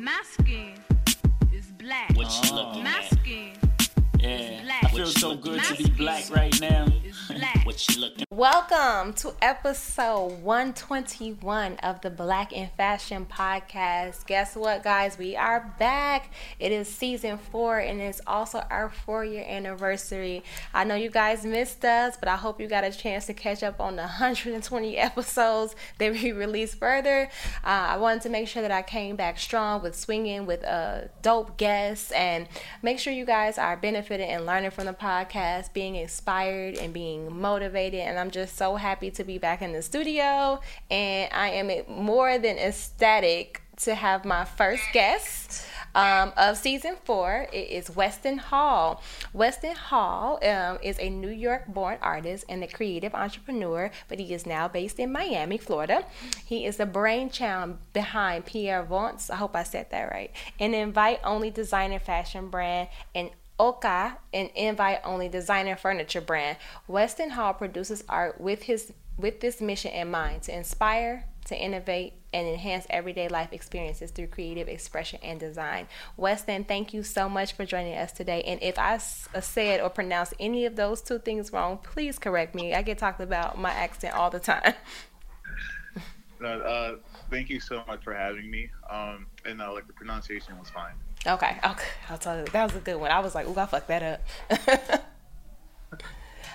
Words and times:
My 0.00 0.22
skin 0.30 0.74
is 1.52 1.66
black. 1.72 2.14
What 2.14 2.30
you 2.44 2.54
looking 2.54 2.84
My 2.84 3.00
at? 3.00 3.18
skin 3.18 3.50
Yeah. 4.20 4.80
I 4.82 4.88
feel 4.88 5.06
so 5.06 5.36
good 5.36 5.62
to 5.62 5.76
be 5.76 5.90
black 5.90 6.28
right 6.30 6.60
now. 6.60 6.86
What 7.64 7.86
you 7.88 8.00
looking? 8.00 8.24
Welcome 8.30 9.12
to 9.14 9.34
episode 9.42 10.42
121 10.42 11.76
of 11.76 12.00
the 12.00 12.08
Black 12.08 12.52
in 12.52 12.68
Fashion 12.76 13.26
podcast. 13.26 14.26
Guess 14.26 14.56
what, 14.56 14.82
guys? 14.82 15.18
We 15.18 15.36
are 15.36 15.74
back. 15.78 16.32
It 16.58 16.72
is 16.72 16.88
season 16.88 17.36
four 17.36 17.78
and 17.78 18.00
it's 18.00 18.20
also 18.26 18.64
our 18.70 18.88
four 18.88 19.24
year 19.24 19.44
anniversary. 19.46 20.42
I 20.72 20.84
know 20.84 20.94
you 20.94 21.10
guys 21.10 21.44
missed 21.44 21.84
us, 21.84 22.16
but 22.18 22.28
I 22.28 22.36
hope 22.36 22.60
you 22.60 22.66
got 22.66 22.84
a 22.84 22.90
chance 22.90 23.26
to 23.26 23.34
catch 23.34 23.62
up 23.62 23.80
on 23.80 23.96
the 23.96 24.02
120 24.02 24.96
episodes 24.96 25.76
that 25.98 26.12
we 26.12 26.32
released 26.32 26.78
further. 26.78 27.28
Uh, 27.62 27.68
I 27.90 27.96
wanted 27.98 28.22
to 28.22 28.30
make 28.30 28.48
sure 28.48 28.62
that 28.62 28.72
I 28.72 28.82
came 28.82 29.14
back 29.16 29.38
strong 29.38 29.82
with 29.82 29.94
swinging 29.94 30.46
with 30.46 30.64
uh, 30.64 31.02
dope 31.22 31.58
guests 31.58 32.10
and 32.12 32.48
make 32.82 32.98
sure 32.98 33.12
you 33.12 33.26
guys 33.26 33.58
are 33.58 33.76
benefiting 33.76 34.07
and 34.10 34.46
learning 34.46 34.70
from 34.70 34.86
the 34.86 34.92
podcast, 34.92 35.72
being 35.72 35.96
inspired 35.96 36.76
and 36.76 36.92
being 36.92 37.40
motivated. 37.40 38.00
And 38.00 38.18
I'm 38.18 38.30
just 38.30 38.56
so 38.56 38.76
happy 38.76 39.10
to 39.12 39.24
be 39.24 39.38
back 39.38 39.62
in 39.62 39.72
the 39.72 39.82
studio. 39.82 40.60
And 40.90 41.32
I 41.32 41.50
am 41.50 41.70
more 41.88 42.38
than 42.38 42.56
ecstatic 42.58 43.62
to 43.78 43.94
have 43.94 44.24
my 44.24 44.44
first 44.44 44.82
guest 44.92 45.66
um, 45.94 46.32
of 46.36 46.56
season 46.56 46.96
four. 47.04 47.46
It 47.52 47.70
is 47.70 47.94
Weston 47.94 48.38
Hall. 48.38 49.02
Weston 49.32 49.74
Hall 49.74 50.38
um, 50.44 50.78
is 50.82 50.98
a 50.98 51.08
New 51.08 51.30
York 51.30 51.66
born 51.68 51.98
artist 52.02 52.44
and 52.48 52.62
a 52.62 52.66
creative 52.66 53.14
entrepreneur, 53.14 53.90
but 54.08 54.18
he 54.18 54.34
is 54.34 54.46
now 54.46 54.68
based 54.68 54.98
in 54.98 55.12
Miami, 55.12 55.58
Florida. 55.58 56.04
He 56.44 56.64
is 56.66 56.76
the 56.76 56.86
brainchild 56.86 57.78
behind 57.92 58.46
Pierre 58.46 58.82
Vance, 58.82 59.30
I 59.30 59.36
hope 59.36 59.54
I 59.54 59.62
said 59.62 59.90
that 59.90 60.10
right, 60.10 60.32
an 60.58 60.74
invite 60.74 61.20
only 61.24 61.50
designer 61.50 61.98
fashion 61.98 62.48
brand 62.48 62.88
and 63.14 63.30
Oka, 63.58 64.18
an 64.32 64.50
invite-only 64.54 65.28
designer 65.28 65.76
furniture 65.76 66.20
brand. 66.20 66.58
Weston 66.86 67.30
Hall 67.30 67.54
produces 67.54 68.04
art 68.08 68.40
with 68.40 68.62
his 68.62 68.92
with 69.18 69.40
this 69.40 69.60
mission 69.60 69.90
in 69.90 70.10
mind 70.10 70.42
to 70.42 70.56
inspire, 70.56 71.24
to 71.46 71.56
innovate, 71.56 72.14
and 72.32 72.46
enhance 72.46 72.86
everyday 72.88 73.28
life 73.28 73.52
experiences 73.52 74.10
through 74.10 74.28
creative 74.28 74.68
expression 74.68 75.18
and 75.22 75.40
design. 75.40 75.88
Weston, 76.16 76.64
thank 76.64 76.94
you 76.94 77.02
so 77.02 77.28
much 77.28 77.54
for 77.54 77.64
joining 77.64 77.94
us 77.94 78.12
today. 78.12 78.42
And 78.42 78.62
if 78.62 78.78
I 78.78 78.94
uh, 78.94 79.40
said 79.40 79.80
or 79.80 79.90
pronounced 79.90 80.34
any 80.38 80.66
of 80.66 80.76
those 80.76 81.02
two 81.02 81.18
things 81.18 81.52
wrong, 81.52 81.78
please 81.78 82.18
correct 82.18 82.54
me. 82.54 82.74
I 82.74 82.82
get 82.82 82.98
talked 82.98 83.20
about 83.20 83.58
my 83.58 83.70
accent 83.70 84.14
all 84.14 84.30
the 84.30 84.40
time. 84.40 84.74
Uh, 86.40 86.92
thank 87.32 87.50
you 87.50 87.58
so 87.58 87.82
much 87.88 88.04
for 88.04 88.14
having 88.14 88.48
me. 88.48 88.70
Um, 88.88 89.26
and 89.44 89.60
uh, 89.60 89.72
like 89.72 89.88
the 89.88 89.92
pronunciation 89.92 90.56
was 90.56 90.70
fine. 90.70 90.94
Okay, 91.28 91.58
okay, 91.62 91.88
I'll 92.08 92.18
tell 92.18 92.38
you. 92.38 92.44
That 92.46 92.64
was 92.64 92.76
a 92.76 92.80
good 92.80 92.96
one. 92.96 93.10
I 93.10 93.20
was 93.20 93.34
like, 93.34 93.46
ooh, 93.46 93.58
I 93.58 93.66
fucked 93.66 93.88
that 93.88 94.02
up. 94.02 94.20
Okay. 94.50 94.98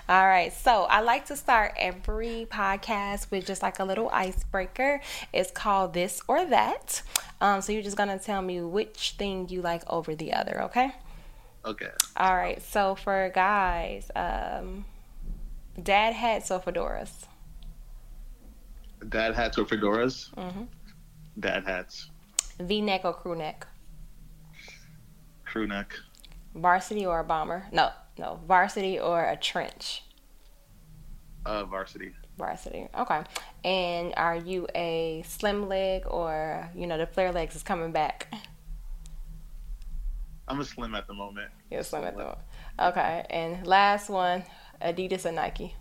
All 0.09 0.27
right, 0.27 0.51
so 0.51 0.83
I 0.83 0.99
like 0.99 1.27
to 1.27 1.37
start 1.37 1.73
every 1.77 2.45
podcast 2.51 3.31
with 3.31 3.45
just 3.45 3.61
like 3.61 3.79
a 3.79 3.85
little 3.85 4.09
icebreaker. 4.09 4.99
It's 5.31 5.49
called 5.49 5.93
This 5.93 6.21
or 6.27 6.45
That. 6.45 7.01
Um, 7.39 7.61
so 7.61 7.71
you're 7.71 7.83
just 7.83 7.95
gonna 7.95 8.19
tell 8.19 8.41
me 8.41 8.61
which 8.61 9.15
thing 9.17 9.47
you 9.47 9.61
like 9.61 9.83
over 9.89 10.13
the 10.13 10.33
other, 10.33 10.63
okay? 10.63 10.91
Okay. 11.63 11.89
All 12.17 12.35
right, 12.35 12.61
so 12.61 12.95
for 12.95 13.31
guys, 13.33 14.11
um, 14.15 14.83
dad 15.81 16.13
hats 16.13 16.51
or 16.51 16.59
fedoras? 16.59 17.25
Dad 19.07 19.35
hats 19.35 19.57
or 19.57 19.65
fedoras? 19.65 20.33
Mm-hmm. 20.35 20.63
Dad 21.39 21.63
hats. 21.65 22.09
V 22.59 22.81
neck 22.81 23.01
or 23.05 23.13
crew 23.13 23.35
neck? 23.35 23.67
Crew 25.53 25.67
neck. 25.67 25.93
Varsity 26.55 27.05
or 27.05 27.19
a 27.19 27.23
bomber? 27.23 27.67
No, 27.71 27.91
no, 28.17 28.39
varsity 28.47 28.99
or 28.99 29.23
a 29.23 29.37
trench? 29.37 30.01
Uh, 31.45 31.63
varsity. 31.65 32.11
Varsity. 32.39 32.87
Okay. 32.97 33.21
And 33.63 34.15
are 34.17 34.35
you 34.35 34.65
a 34.73 35.23
slim 35.27 35.69
leg 35.69 36.05
or 36.07 36.71
you 36.73 36.87
know 36.87 36.97
the 36.97 37.05
flare 37.05 37.31
legs 37.31 37.55
is 37.55 37.61
coming 37.61 37.91
back? 37.91 38.33
I'm 40.47 40.59
a 40.59 40.65
slim 40.65 40.95
at 40.95 41.05
the 41.05 41.13
moment. 41.13 41.51
You're 41.69 41.83
slim 41.83 42.03
at 42.03 42.17
the 42.17 42.23
moment. 42.23 42.39
Okay. 42.79 43.23
And 43.29 43.67
last 43.67 44.09
one, 44.09 44.45
Adidas 44.81 45.27
or 45.27 45.33
Nike? 45.33 45.75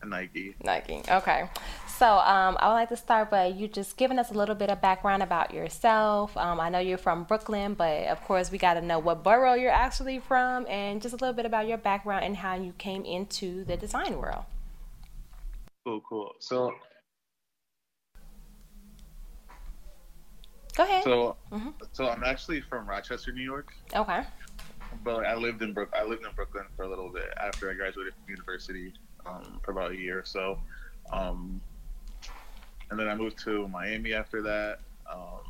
A 0.00 0.06
Nike. 0.06 0.54
Nike. 0.62 1.02
Okay. 1.10 1.48
So 1.96 2.18
um, 2.18 2.56
I 2.58 2.66
would 2.68 2.74
like 2.74 2.88
to 2.88 2.96
start 2.96 3.30
by 3.30 3.46
you 3.46 3.68
just 3.68 3.96
giving 3.96 4.18
us 4.18 4.30
a 4.30 4.34
little 4.34 4.56
bit 4.56 4.68
of 4.68 4.80
background 4.80 5.22
about 5.22 5.54
yourself. 5.54 6.36
Um, 6.36 6.58
I 6.58 6.68
know 6.68 6.80
you're 6.80 6.98
from 6.98 7.22
Brooklyn, 7.22 7.74
but 7.74 8.08
of 8.08 8.20
course 8.24 8.50
we 8.50 8.58
got 8.58 8.74
to 8.74 8.80
know 8.80 8.98
what 8.98 9.22
borough 9.22 9.54
you're 9.54 9.70
actually 9.70 10.18
from, 10.18 10.66
and 10.66 11.00
just 11.00 11.14
a 11.14 11.16
little 11.18 11.32
bit 11.34 11.46
about 11.46 11.68
your 11.68 11.78
background 11.78 12.24
and 12.24 12.36
how 12.36 12.56
you 12.56 12.72
came 12.78 13.04
into 13.04 13.62
the 13.64 13.76
design 13.76 14.18
world. 14.18 14.44
Cool, 15.84 16.00
cool. 16.08 16.32
So, 16.40 16.72
Go 20.76 20.82
ahead. 20.82 21.04
so, 21.04 21.36
Mhm. 21.52 21.74
so 21.92 22.08
I'm 22.08 22.24
actually 22.24 22.60
from 22.62 22.88
Rochester, 22.88 23.30
New 23.32 23.44
York, 23.44 23.72
okay. 23.94 24.24
but 25.04 25.24
I 25.24 25.36
lived 25.36 25.62
in 25.62 25.72
Brook. 25.72 25.90
I 25.94 26.02
lived 26.02 26.24
in 26.26 26.32
Brooklyn 26.34 26.64
for 26.74 26.82
a 26.82 26.88
little 26.88 27.10
bit 27.12 27.32
after 27.36 27.70
I 27.70 27.74
graduated 27.74 28.14
from 28.14 28.24
university, 28.28 28.92
um, 29.26 29.60
for 29.64 29.70
about 29.70 29.92
a 29.92 29.96
year 29.96 30.18
or 30.18 30.24
so. 30.24 30.58
Um, 31.12 31.60
and 32.90 32.98
then 32.98 33.08
I 33.08 33.14
moved 33.14 33.38
to 33.44 33.66
Miami 33.68 34.12
after 34.14 34.42
that. 34.42 34.78
Um, 35.10 35.40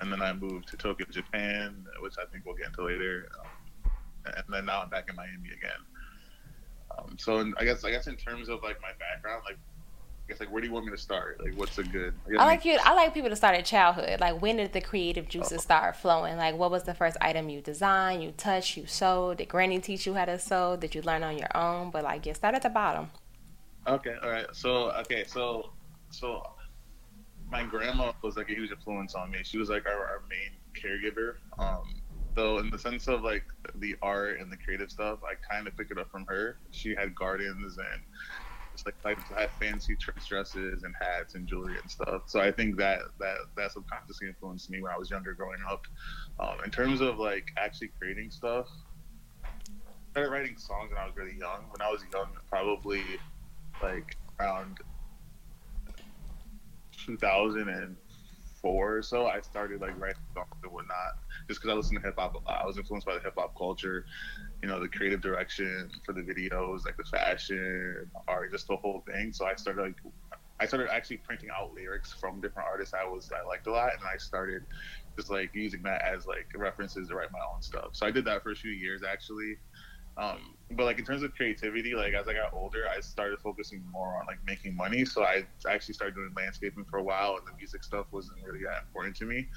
and 0.00 0.12
then 0.12 0.20
I 0.22 0.32
moved 0.32 0.68
to 0.68 0.76
Tokyo, 0.76 1.06
Japan, 1.10 1.86
which 2.00 2.14
I 2.18 2.24
think 2.30 2.44
we'll 2.44 2.56
get 2.56 2.66
into 2.68 2.84
later. 2.84 3.28
Um, 3.40 3.90
and 4.24 4.44
then 4.48 4.66
now 4.66 4.82
I'm 4.82 4.88
back 4.88 5.08
in 5.08 5.16
Miami 5.16 5.50
again. 5.56 5.70
Um, 6.96 7.16
so 7.18 7.38
in, 7.40 7.54
I 7.58 7.64
guess 7.64 7.84
I 7.84 7.90
guess 7.90 8.06
in 8.06 8.16
terms 8.16 8.48
of 8.48 8.62
like 8.62 8.80
my 8.82 8.90
background, 8.98 9.42
like 9.46 9.56
I 9.56 10.28
guess 10.28 10.40
like 10.40 10.52
where 10.52 10.60
do 10.60 10.66
you 10.66 10.72
want 10.72 10.86
me 10.86 10.92
to 10.92 10.98
start? 10.98 11.40
Like 11.42 11.56
what's 11.58 11.78
a 11.78 11.82
good? 11.82 12.14
guess 12.28 12.38
I 12.40 12.44
like 12.44 12.64
you. 12.64 12.78
I 12.82 12.94
like 12.94 13.14
people 13.14 13.30
to 13.30 13.36
start 13.36 13.56
at 13.56 13.64
childhood. 13.64 14.20
Like, 14.20 14.40
when 14.42 14.56
did 14.56 14.72
the 14.72 14.80
creative 14.80 15.28
juices 15.28 15.58
Oh. 15.58 15.62
start 15.62 15.96
flowing? 15.96 16.36
Like, 16.36 16.56
what 16.56 16.70
was 16.70 16.82
the 16.84 16.94
first 16.94 17.16
item 17.20 17.48
you 17.48 17.60
designed, 17.60 18.22
you 18.22 18.32
touched, 18.32 18.76
you 18.76 18.86
sewed? 18.86 19.38
Did 19.38 19.48
Granny 19.48 19.78
teach 19.80 20.06
you 20.06 20.14
how 20.14 20.26
to 20.26 20.38
sew? 20.38 20.76
Did 20.76 20.94
you 20.94 21.02
learn 21.02 21.22
on 21.22 21.38
your 21.38 21.54
own? 21.56 21.90
But 21.90 22.04
like, 22.04 22.26
yeah, 22.26 22.34
start 22.34 22.54
at 22.54 22.62
the 22.62 22.68
bottom. 22.70 23.10
Okay, 23.86 24.14
all 24.22 24.30
right. 24.30 24.46
So 24.52 24.90
okay, 25.00 25.24
so 25.26 25.70
so 26.10 26.42
my 27.52 27.62
grandma 27.62 28.12
was 28.22 28.36
like 28.36 28.48
a 28.48 28.54
huge 28.54 28.70
influence 28.70 29.14
on 29.14 29.30
me. 29.30 29.40
She 29.42 29.58
was 29.58 29.68
like 29.68 29.86
our, 29.86 29.92
our 29.92 30.22
main 30.28 30.56
caregiver. 30.74 31.34
Um, 31.58 32.02
so 32.34 32.58
in 32.58 32.70
the 32.70 32.78
sense 32.78 33.08
of 33.08 33.22
like 33.22 33.44
the 33.74 33.94
art 34.00 34.40
and 34.40 34.50
the 34.50 34.56
creative 34.56 34.90
stuff, 34.90 35.18
I 35.22 35.34
kind 35.52 35.68
of 35.68 35.76
picked 35.76 35.90
it 35.90 35.98
up 35.98 36.10
from 36.10 36.24
her. 36.26 36.56
She 36.70 36.94
had 36.94 37.14
gardens 37.14 37.76
and 37.76 38.02
just 38.72 38.86
like 38.86 38.94
like 39.04 39.18
had 39.38 39.50
fancy 39.60 39.98
dresses 40.26 40.82
and 40.82 40.94
hats 40.98 41.34
and 41.34 41.46
jewelry 41.46 41.76
and 41.80 41.90
stuff. 41.90 42.22
So 42.24 42.40
I 42.40 42.50
think 42.50 42.78
that 42.78 43.00
that 43.20 43.36
that 43.58 43.72
subconsciously 43.72 44.28
influenced 44.28 44.70
me 44.70 44.80
when 44.80 44.90
I 44.90 44.96
was 44.96 45.10
younger 45.10 45.34
growing 45.34 45.60
up. 45.70 45.86
Um, 46.40 46.56
in 46.64 46.70
terms 46.70 47.02
of 47.02 47.18
like 47.18 47.52
actually 47.58 47.90
creating 47.98 48.30
stuff, 48.30 48.66
I 49.44 49.50
started 50.12 50.30
writing 50.30 50.56
songs 50.56 50.88
when 50.88 50.98
I 50.98 51.04
was 51.04 51.14
really 51.16 51.36
young. 51.38 51.66
When 51.70 51.86
I 51.86 51.90
was 51.90 52.02
young, 52.10 52.28
probably 52.48 53.04
like 53.82 54.16
around 54.40 54.78
2004 57.06 58.96
or 58.98 59.02
so, 59.02 59.26
I 59.26 59.40
started 59.40 59.80
like 59.80 59.98
writing 59.98 60.16
songs 60.34 60.46
and 60.62 60.72
whatnot, 60.72 61.12
just 61.48 61.60
because 61.60 61.72
I 61.72 61.76
listened 61.76 62.00
to 62.00 62.06
hip 62.06 62.16
hop 62.18 62.34
a 62.34 62.38
lot. 62.50 62.62
I 62.62 62.66
was 62.66 62.78
influenced 62.78 63.06
by 63.06 63.14
the 63.14 63.20
hip 63.20 63.34
hop 63.36 63.54
culture, 63.56 64.06
you 64.62 64.68
know, 64.68 64.80
the 64.80 64.88
creative 64.88 65.20
direction 65.20 65.90
for 66.04 66.12
the 66.12 66.22
videos, 66.22 66.84
like 66.86 66.96
the 66.96 67.04
fashion, 67.04 68.10
art, 68.28 68.52
just 68.52 68.68
the 68.68 68.76
whole 68.76 69.02
thing. 69.10 69.32
So 69.32 69.46
I 69.46 69.54
started 69.54 69.82
like, 69.82 69.96
I 70.60 70.66
started 70.66 70.90
actually 70.92 71.18
printing 71.18 71.50
out 71.50 71.72
lyrics 71.74 72.14
from 72.20 72.40
different 72.40 72.68
artists 72.68 72.94
I 72.94 73.04
was 73.04 73.30
I 73.32 73.46
liked 73.48 73.66
a 73.66 73.72
lot, 73.72 73.92
and 73.98 74.02
I 74.12 74.16
started 74.18 74.62
just 75.18 75.30
like 75.30 75.50
using 75.54 75.82
that 75.82 76.02
as 76.02 76.26
like 76.26 76.46
references 76.54 77.08
to 77.08 77.16
write 77.16 77.32
my 77.32 77.40
own 77.54 77.62
stuff. 77.62 77.90
So 77.94 78.06
I 78.06 78.10
did 78.12 78.24
that 78.26 78.42
for 78.42 78.52
a 78.52 78.56
few 78.56 78.70
years 78.70 79.02
actually. 79.02 79.56
Um, 80.16 80.56
but 80.72 80.84
like 80.84 80.98
in 80.98 81.04
terms 81.04 81.22
of 81.22 81.34
creativity, 81.34 81.94
like 81.94 82.12
as 82.14 82.28
I 82.28 82.34
got 82.34 82.52
older, 82.52 82.84
I 82.94 83.00
started 83.00 83.38
focusing 83.40 83.82
more 83.90 84.16
on 84.20 84.26
like 84.26 84.38
making 84.46 84.76
money. 84.76 85.04
So 85.04 85.24
I 85.24 85.46
actually 85.68 85.94
started 85.94 86.14
doing 86.14 86.32
landscaping 86.36 86.84
for 86.90 86.98
a 86.98 87.02
while, 87.02 87.36
and 87.36 87.46
the 87.46 87.56
music 87.56 87.82
stuff 87.82 88.06
wasn't 88.12 88.38
really 88.44 88.62
that 88.64 88.82
important 88.86 89.16
to 89.16 89.24
me. 89.24 89.48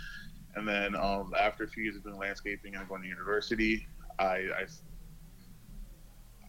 And 0.56 0.68
then 0.68 0.96
um, 0.96 1.34
after 1.38 1.66
a 1.66 1.68
few 1.68 1.84
years 1.84 1.98
of 1.98 2.04
doing 2.04 2.18
landscaping 2.18 2.76
and 2.76 2.88
going 2.88 3.02
to 3.02 3.08
university, 3.08 3.86
I, 4.20 4.48
I 4.58 4.66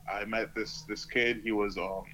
I 0.08 0.24
met 0.24 0.54
this 0.54 0.82
this 0.88 1.04
kid. 1.04 1.40
He 1.42 1.52
was 1.52 1.76
um 1.76 2.04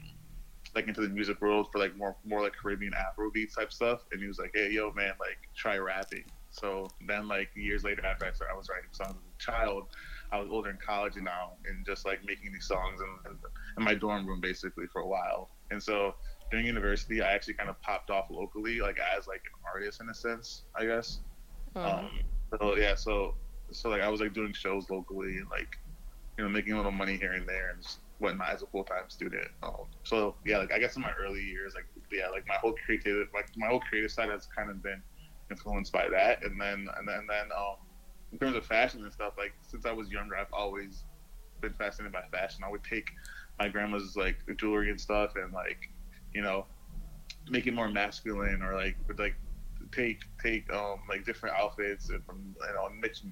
like 0.74 0.88
into 0.88 1.02
the 1.02 1.08
music 1.08 1.40
world 1.42 1.68
for 1.70 1.78
like 1.78 1.96
more 1.96 2.16
more 2.24 2.40
like 2.42 2.54
Caribbean 2.60 2.94
Afrobeat 2.94 3.54
type 3.54 3.72
stuff, 3.72 4.00
and 4.12 4.20
he 4.20 4.26
was 4.26 4.38
like, 4.38 4.52
"Hey, 4.54 4.70
yo, 4.70 4.92
man, 4.92 5.12
like 5.20 5.38
try 5.56 5.76
rapping." 5.76 6.24
So 6.50 6.88
then, 7.06 7.28
like 7.28 7.50
years 7.54 7.84
later, 7.84 8.04
after 8.06 8.26
I 8.26 8.32
started, 8.32 8.54
I 8.54 8.56
was 8.56 8.68
writing 8.68 8.90
songs 8.92 9.16
as 9.16 9.34
a 9.34 9.52
child. 9.52 9.84
I 10.32 10.40
was 10.40 10.48
older 10.50 10.70
in 10.70 10.78
college 10.84 11.14
now, 11.16 11.52
and 11.66 11.84
just 11.84 12.06
like 12.06 12.20
making 12.24 12.52
these 12.52 12.66
songs 12.66 13.00
in, 13.00 13.32
in, 13.78 13.84
my 13.84 13.94
dorm 13.94 14.26
room 14.26 14.40
basically 14.40 14.86
for 14.90 15.02
a 15.02 15.06
while. 15.06 15.50
And 15.70 15.82
so 15.82 16.14
during 16.50 16.66
university, 16.66 17.20
I 17.20 17.32
actually 17.32 17.54
kind 17.54 17.68
of 17.68 17.80
popped 17.82 18.10
off 18.10 18.26
locally, 18.30 18.80
like 18.80 18.98
as 19.16 19.26
like 19.26 19.42
an 19.44 19.60
artist 19.74 20.00
in 20.00 20.08
a 20.08 20.14
sense, 20.14 20.64
I 20.74 20.86
guess. 20.86 21.20
Mhm. 21.76 21.86
Um, 21.86 22.10
so 22.58 22.76
yeah, 22.76 22.94
so 22.94 23.34
so 23.72 23.90
like 23.90 24.00
I 24.00 24.08
was 24.08 24.20
like 24.20 24.32
doing 24.32 24.52
shows 24.54 24.88
locally 24.90 25.36
and 25.36 25.48
like 25.50 25.68
you 26.38 26.44
know 26.44 26.50
making 26.50 26.72
a 26.72 26.76
little 26.76 26.92
money 26.92 27.16
here 27.16 27.32
and 27.32 27.46
there 27.46 27.70
and 27.70 27.82
just 27.82 28.00
whatnot 28.18 28.50
as 28.50 28.62
a 28.62 28.66
full 28.66 28.84
time 28.84 29.08
student. 29.08 29.48
Um, 29.62 29.86
so 30.04 30.36
yeah, 30.46 30.58
like 30.58 30.72
I 30.72 30.78
guess 30.78 30.96
in 30.96 31.02
my 31.02 31.12
early 31.20 31.42
years, 31.42 31.74
like 31.74 31.84
yeah, 32.10 32.28
like 32.28 32.46
my 32.48 32.56
whole 32.56 32.74
creative 32.86 33.28
like 33.34 33.48
my 33.56 33.66
whole 33.66 33.80
creative 33.80 34.10
side 34.10 34.30
has 34.30 34.48
kind 34.56 34.70
of 34.70 34.82
been 34.82 35.02
influenced 35.50 35.92
by 35.92 36.08
that, 36.08 36.42
and 36.42 36.58
then 36.58 36.86
and 36.96 37.06
then 37.06 37.18
and 37.18 37.28
then 37.28 37.46
um, 37.56 37.76
in 38.32 38.38
terms 38.38 38.56
of 38.56 38.64
fashion 38.66 39.02
and 39.02 39.12
stuff, 39.12 39.34
like 39.38 39.52
since 39.62 39.86
I 39.86 39.92
was 39.92 40.10
younger, 40.10 40.36
I've 40.36 40.52
always 40.52 41.04
been 41.60 41.72
fascinated 41.74 42.12
by 42.12 42.22
fashion. 42.36 42.64
I 42.66 42.70
would 42.70 42.82
take 42.84 43.08
my 43.58 43.68
grandma's 43.68 44.16
like 44.16 44.36
jewelry 44.56 44.90
and 44.90 45.00
stuff 45.00 45.32
and 45.36 45.52
like 45.52 45.78
you 46.34 46.42
know 46.42 46.66
make 47.50 47.66
it 47.66 47.74
more 47.74 47.88
masculine 47.88 48.62
or 48.62 48.74
like 48.74 48.96
would 49.08 49.18
like 49.18 49.36
take 49.92 50.20
take 50.42 50.72
um 50.72 51.00
like 51.08 51.24
different 51.24 51.54
outfits 51.56 52.08
and 52.10 52.24
from 52.24 52.54
you 52.60 52.74
know 52.74 52.88
mix 53.00 53.22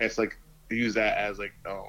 it's 0.00 0.18
like 0.18 0.36
use 0.70 0.94
that 0.94 1.18
as 1.18 1.38
like 1.38 1.52
um 1.68 1.84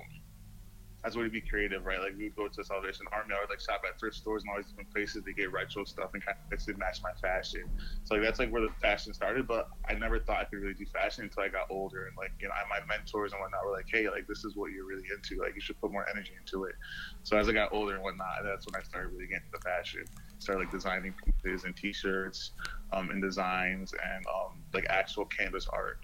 a 1.03 1.17
way 1.17 1.25
to 1.25 1.29
be 1.29 1.41
creative, 1.41 1.85
right? 1.85 1.99
Like 1.99 2.13
we 2.17 2.25
would 2.25 2.35
go 2.35 2.47
to 2.47 2.63
Salvation 2.63 3.05
Army, 3.11 3.33
I 3.35 3.41
would 3.41 3.49
like 3.49 3.59
shop 3.59 3.81
at 3.87 3.99
thrift 3.99 4.15
stores 4.15 4.43
and 4.43 4.51
all 4.51 4.57
these 4.57 4.67
different 4.67 4.93
places 4.93 5.23
to 5.23 5.33
get 5.33 5.51
retro 5.51 5.83
stuff 5.83 6.11
and 6.13 6.23
kind 6.23 6.37
of 6.37 6.51
mix 6.51 6.67
it 6.67 6.77
match 6.77 7.01
my 7.01 7.11
fashion. 7.21 7.63
So 8.03 8.15
like 8.15 8.23
that's 8.23 8.39
like 8.39 8.51
where 8.51 8.61
the 8.61 8.69
fashion 8.81 9.13
started, 9.13 9.47
but 9.47 9.69
I 9.89 9.93
never 9.95 10.19
thought 10.19 10.37
I 10.41 10.43
could 10.45 10.59
really 10.59 10.75
do 10.75 10.85
fashion 10.85 11.23
until 11.25 11.43
I 11.43 11.49
got 11.49 11.67
older 11.69 12.05
and 12.05 12.15
like 12.17 12.31
you 12.39 12.47
know 12.47 12.53
my 12.69 12.79
mentors 12.85 13.33
and 13.33 13.41
whatnot 13.41 13.65
were 13.65 13.71
like, 13.73 13.87
hey, 13.91 14.09
like 14.09 14.27
this 14.27 14.45
is 14.45 14.55
what 14.55 14.71
you're 14.71 14.85
really 14.85 15.07
into, 15.09 15.41
like 15.41 15.55
you 15.55 15.61
should 15.61 15.79
put 15.81 15.91
more 15.91 16.05
energy 16.09 16.31
into 16.37 16.65
it. 16.65 16.75
So 17.23 17.37
as 17.37 17.49
I 17.49 17.53
got 17.53 17.73
older 17.73 17.95
and 17.95 18.03
whatnot, 18.03 18.45
that's 18.45 18.65
when 18.67 18.79
I 18.79 18.83
started 18.83 19.09
really 19.09 19.27
getting 19.27 19.45
into 19.51 19.61
fashion. 19.63 20.05
Started 20.37 20.65
like 20.65 20.71
designing 20.71 21.13
pieces 21.43 21.65
and 21.65 21.75
T-shirts, 21.75 22.51
um, 22.93 23.09
and 23.09 23.21
designs 23.21 23.93
and 23.93 24.25
um 24.27 24.61
like 24.73 24.85
actual 24.89 25.25
canvas 25.25 25.67
art. 25.71 25.99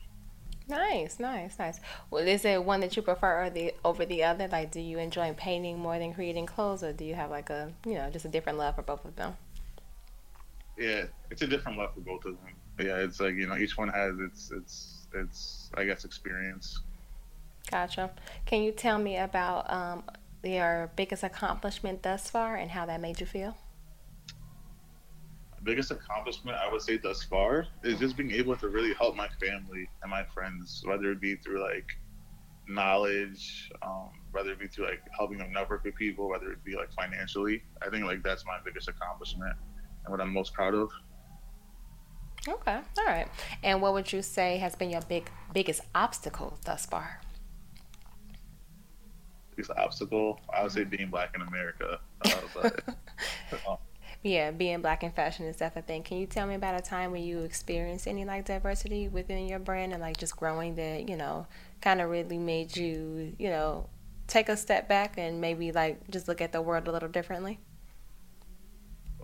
Nice, 0.67 1.19
nice, 1.19 1.57
nice. 1.57 1.79
Well, 2.11 2.27
is 2.27 2.41
there 2.41 2.61
one 2.61 2.81
that 2.81 2.95
you 2.95 3.01
prefer 3.01 3.45
or 3.45 3.49
the 3.49 3.73
over 3.85 4.05
the 4.05 4.23
other? 4.23 4.49
Like, 4.49 4.71
do 4.71 4.81
you 4.81 4.99
enjoy 4.99 5.33
painting 5.37 5.79
more 5.79 5.97
than 5.97 6.13
creating 6.13 6.45
clothes, 6.45 6.83
or 6.83 6.91
do 6.91 7.05
you 7.05 7.15
have 7.15 7.31
like 7.31 7.49
a 7.49 7.71
you 7.85 7.93
know 7.93 8.09
just 8.09 8.25
a 8.25 8.27
different 8.27 8.57
love 8.57 8.75
for 8.75 8.81
both 8.81 9.05
of 9.05 9.15
them? 9.15 9.37
Yeah, 10.77 11.05
it's 11.31 11.41
a 11.41 11.47
different 11.47 11.77
love 11.77 11.93
for 11.93 12.01
both 12.01 12.25
of 12.25 12.35
them. 12.43 12.53
Yeah, 12.79 12.97
it's 12.97 13.19
like 13.21 13.35
you 13.35 13.47
know 13.47 13.57
each 13.57 13.77
one 13.77 13.87
has 13.87 14.19
its 14.19 14.51
its 14.51 15.07
its 15.13 15.71
I 15.75 15.85
guess 15.85 16.03
experience. 16.03 16.81
Gotcha. 17.71 18.11
Can 18.45 18.61
you 18.61 18.71
tell 18.71 18.97
me 18.97 19.17
about 19.17 19.71
um, 19.71 20.03
your 20.43 20.91
biggest 20.95 21.23
accomplishment 21.23 22.03
thus 22.03 22.29
far 22.29 22.55
and 22.55 22.71
how 22.71 22.85
that 22.85 23.01
made 23.01 23.19
you 23.19 23.25
feel? 23.25 23.55
Biggest 25.67 25.91
accomplishment 25.91 26.57
I 26.57 26.71
would 26.71 26.81
say 26.81 26.97
thus 26.97 27.21
far 27.23 27.67
is 27.83 27.99
just 27.99 28.15
being 28.15 28.31
able 28.31 28.55
to 28.55 28.69
really 28.69 28.93
help 28.93 29.15
my 29.17 29.27
family 29.39 29.89
and 30.01 30.09
my 30.09 30.23
friends, 30.33 30.81
whether 30.85 31.11
it 31.11 31.19
be 31.19 31.35
through 31.35 31.61
like 31.61 31.89
knowledge, 32.69 33.69
um, 33.81 34.09
whether 34.31 34.51
it 34.51 34.59
be 34.59 34.67
through 34.67 34.85
like 34.85 35.01
helping 35.15 35.37
them 35.37 35.51
network 35.51 35.83
with 35.83 35.95
people, 35.95 36.29
whether 36.29 36.51
it 36.51 36.63
be 36.63 36.75
like 36.75 36.91
financially. 36.93 37.63
I 37.85 37.89
think 37.89 38.05
like 38.05 38.23
that's 38.23 38.45
my 38.45 38.59
biggest 38.63 38.87
accomplishment 38.87 39.55
and 40.05 40.11
what 40.11 40.21
I'm 40.21 40.33
most 40.33 40.53
proud 40.53 40.73
of. 40.73 40.89
Okay, 42.47 42.79
all 42.99 43.05
right. 43.05 43.27
And 43.61 43.81
what 43.81 43.93
would 43.93 44.13
you 44.13 44.21
say 44.21 44.57
has 44.59 44.73
been 44.73 44.89
your 44.89 45.01
big 45.01 45.29
biggest 45.53 45.81
obstacle 45.93 46.57
thus 46.63 46.85
far? 46.85 47.19
Biggest 49.49 49.71
obstacle, 49.71 50.39
I 50.55 50.63
would 50.63 50.71
say 50.71 50.85
being 50.85 51.09
black 51.09 51.35
in 51.35 51.41
America. 51.41 51.99
Uh, 52.25 52.31
but, 52.53 52.83
um, 53.67 53.77
Yeah, 54.23 54.51
being 54.51 54.81
black 54.81 55.03
in 55.03 55.11
fashion 55.11 55.45
is 55.45 55.57
definitely 55.57 55.79
a 55.79 55.95
thing. 55.95 56.03
Can 56.03 56.17
you 56.17 56.25
tell 56.25 56.47
me 56.47 56.55
about 56.55 56.79
a 56.79 56.83
time 56.83 57.11
when 57.11 57.23
you 57.23 57.43
experienced 57.43 58.07
any 58.07 58.25
like 58.25 58.45
diversity 58.45 59.07
within 59.07 59.47
your 59.47 59.59
brand 59.59 59.93
and 59.93 60.01
like 60.01 60.17
just 60.17 60.35
growing 60.35 60.75
that, 60.75 61.07
you 61.07 61.15
know, 61.15 61.47
kind 61.81 62.01
of 62.01 62.09
really 62.09 62.37
made 62.37 62.75
you, 62.75 63.35
you 63.37 63.49
know, 63.49 63.87
take 64.27 64.49
a 64.49 64.57
step 64.57 64.87
back 64.89 65.17
and 65.17 65.39
maybe 65.39 65.71
like 65.71 66.09
just 66.09 66.27
look 66.27 66.41
at 66.41 66.51
the 66.51 66.61
world 66.61 66.87
a 66.87 66.91
little 66.91 67.09
differently? 67.09 67.59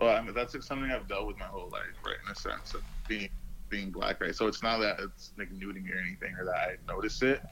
Well, 0.00 0.16
I 0.16 0.20
mean, 0.22 0.34
that's 0.34 0.54
like 0.54 0.62
something 0.62 0.90
I've 0.90 1.08
dealt 1.08 1.26
with 1.26 1.38
my 1.38 1.46
whole 1.46 1.68
life, 1.70 1.82
right? 2.04 2.16
In 2.24 2.32
a 2.32 2.34
sense 2.34 2.74
of 2.74 2.82
being 3.08 3.28
being 3.68 3.90
black, 3.90 4.20
right? 4.20 4.34
So 4.34 4.46
it's 4.46 4.62
not 4.62 4.78
that 4.78 5.00
it's 5.00 5.32
like 5.36 5.50
new 5.50 5.72
to 5.72 5.80
me 5.80 5.90
or 5.90 5.98
anything, 5.98 6.34
or 6.38 6.44
that 6.44 6.54
I 6.54 6.76
notice 6.86 7.22
it. 7.22 7.42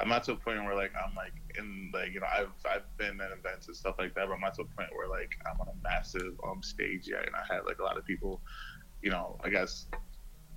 I'm 0.00 0.08
not 0.08 0.24
to 0.24 0.32
a 0.32 0.36
point 0.36 0.64
where 0.64 0.74
like 0.74 0.92
I'm 0.96 1.14
like 1.14 1.34
in 1.58 1.90
like 1.92 2.12
you 2.12 2.20
know 2.20 2.26
I've 2.32 2.54
I've 2.68 2.84
been 2.98 3.20
at 3.20 3.32
events 3.32 3.68
and 3.68 3.76
stuff 3.76 3.96
like 3.98 4.14
that, 4.14 4.26
but 4.26 4.34
I'm 4.34 4.40
not 4.40 4.54
to 4.54 4.62
a 4.62 4.64
point 4.64 4.88
where 4.94 5.08
like 5.08 5.30
I'm 5.46 5.60
on 5.60 5.68
a 5.68 5.78
massive 5.82 6.32
um 6.48 6.62
stage 6.62 7.08
yet, 7.08 7.26
and 7.26 7.34
I 7.36 7.54
had 7.54 7.64
like 7.66 7.78
a 7.80 7.82
lot 7.82 7.98
of 7.98 8.04
people, 8.06 8.40
you 9.02 9.10
know, 9.10 9.36
I 9.44 9.50
guess 9.50 9.86